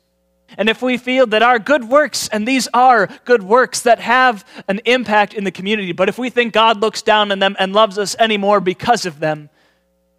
And 0.57 0.69
if 0.69 0.83
we 0.83 0.97
feel 0.97 1.27
that 1.27 1.43
our 1.43 1.59
good 1.59 1.83
works, 1.83 2.29
and 2.29 2.47
these 2.47 2.69
are 2.73 3.09
good 3.25 3.43
works 3.43 3.81
that 3.81 3.99
have 3.99 4.45
an 4.69 4.81
impact 4.85 5.35
in 5.35 5.43
the 5.43 5.51
community, 5.51 5.91
but 5.91 6.09
if 6.09 6.17
we 6.17 6.31
think 6.31 6.53
God 6.53 6.81
looks 6.81 7.03
down 7.03 7.33
on 7.33 7.41
them 7.41 7.57
and 7.59 7.73
loves 7.73 7.99
us 7.99 8.15
anymore 8.21 8.61
because 8.61 9.05
of 9.05 9.19
them, 9.19 9.51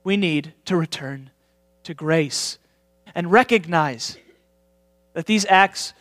we 0.04 0.18
need 0.18 0.54
to 0.66 0.76
return 0.76 1.30
to 1.84 1.94
grace 1.94 2.60
and 3.16 3.32
recognize 3.32 4.18
that 5.14 5.26
these 5.26 5.46
acts 5.46 5.94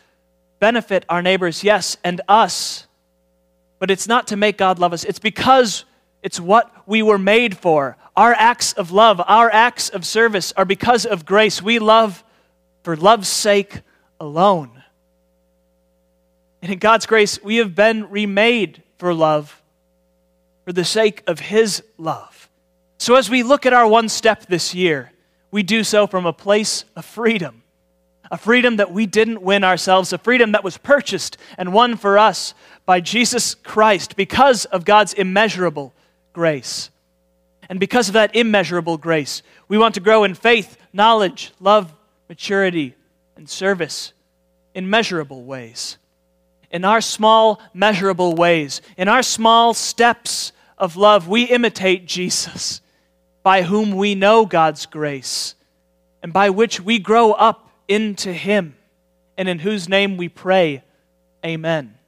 benefit 0.59 1.05
our 1.07 1.21
neighbors, 1.21 1.63
yes, 1.63 1.95
and 2.03 2.19
us. 2.27 2.87
But 3.79 3.89
it's 3.89 4.09
not 4.09 4.27
to 4.27 4.35
make 4.35 4.57
God 4.57 4.79
love 4.79 4.91
us, 4.91 5.05
it's 5.05 5.17
because 5.17 5.85
it's 6.21 6.39
what 6.39 6.71
we 6.85 7.01
were 7.01 7.17
made 7.17 7.57
for. 7.57 7.97
Our 8.15 8.33
acts 8.33 8.73
of 8.73 8.91
love, 8.91 9.21
our 9.25 9.49
acts 9.51 9.89
of 9.89 10.05
service 10.05 10.51
are 10.57 10.65
because 10.65 11.05
of 11.05 11.25
grace. 11.25 11.61
We 11.61 11.79
love 11.79 12.23
for 12.83 12.97
love's 12.97 13.29
sake 13.29 13.81
alone. 14.19 14.83
And 16.61 16.71
in 16.71 16.79
God's 16.79 17.05
grace, 17.05 17.41
we 17.41 17.57
have 17.57 17.75
been 17.75 18.09
remade 18.09 18.83
for 18.97 19.13
love 19.13 19.61
for 20.65 20.73
the 20.73 20.83
sake 20.83 21.23
of 21.25 21.39
His 21.39 21.81
love. 21.97 22.49
So 22.97 23.15
as 23.15 23.29
we 23.29 23.43
look 23.43 23.65
at 23.65 23.73
our 23.73 23.87
one 23.87 24.09
step 24.09 24.45
this 24.47 24.75
year, 24.75 25.11
we 25.51 25.63
do 25.63 25.83
so 25.83 26.05
from 26.05 26.25
a 26.25 26.33
place 26.33 26.83
of 26.95 27.05
freedom. 27.05 27.63
A 28.29 28.37
freedom 28.37 28.75
that 28.75 28.91
we 28.91 29.07
didn't 29.07 29.41
win 29.41 29.63
ourselves, 29.63 30.13
a 30.13 30.17
freedom 30.17 30.51
that 30.51 30.63
was 30.63 30.77
purchased 30.77 31.37
and 31.57 31.73
won 31.73 31.95
for 31.95 32.19
us 32.19 32.53
by 32.85 32.99
Jesus 32.99 33.55
Christ 33.55 34.15
because 34.15 34.65
of 34.65 34.85
God's 34.85 35.13
immeasurable 35.13 35.93
grace. 36.39 36.89
And 37.67 37.81
because 37.81 38.07
of 38.07 38.13
that 38.13 38.33
immeasurable 38.33 38.97
grace, 38.97 39.43
we 39.67 39.77
want 39.77 39.95
to 39.95 39.99
grow 39.99 40.23
in 40.23 40.35
faith, 40.35 40.77
knowledge, 40.93 41.51
love, 41.59 41.93
maturity, 42.29 42.95
and 43.35 43.49
service 43.49 44.13
in 44.73 44.89
measurable 44.89 45.43
ways. 45.43 45.97
In 46.71 46.85
our 46.85 47.01
small, 47.01 47.61
measurable 47.73 48.35
ways, 48.35 48.81
in 48.95 49.09
our 49.09 49.21
small 49.21 49.73
steps 49.73 50.53
of 50.77 50.95
love, 50.95 51.27
we 51.27 51.43
imitate 51.43 52.05
Jesus, 52.05 52.79
by 53.43 53.63
whom 53.63 53.97
we 53.97 54.15
know 54.15 54.45
God's 54.45 54.85
grace, 54.85 55.55
and 56.23 56.31
by 56.31 56.51
which 56.51 56.79
we 56.79 56.99
grow 56.99 57.33
up 57.33 57.69
into 57.89 58.31
Him, 58.31 58.77
and 59.37 59.49
in 59.49 59.59
whose 59.59 59.89
name 59.89 60.15
we 60.15 60.29
pray, 60.29 60.83
Amen. 61.45 61.98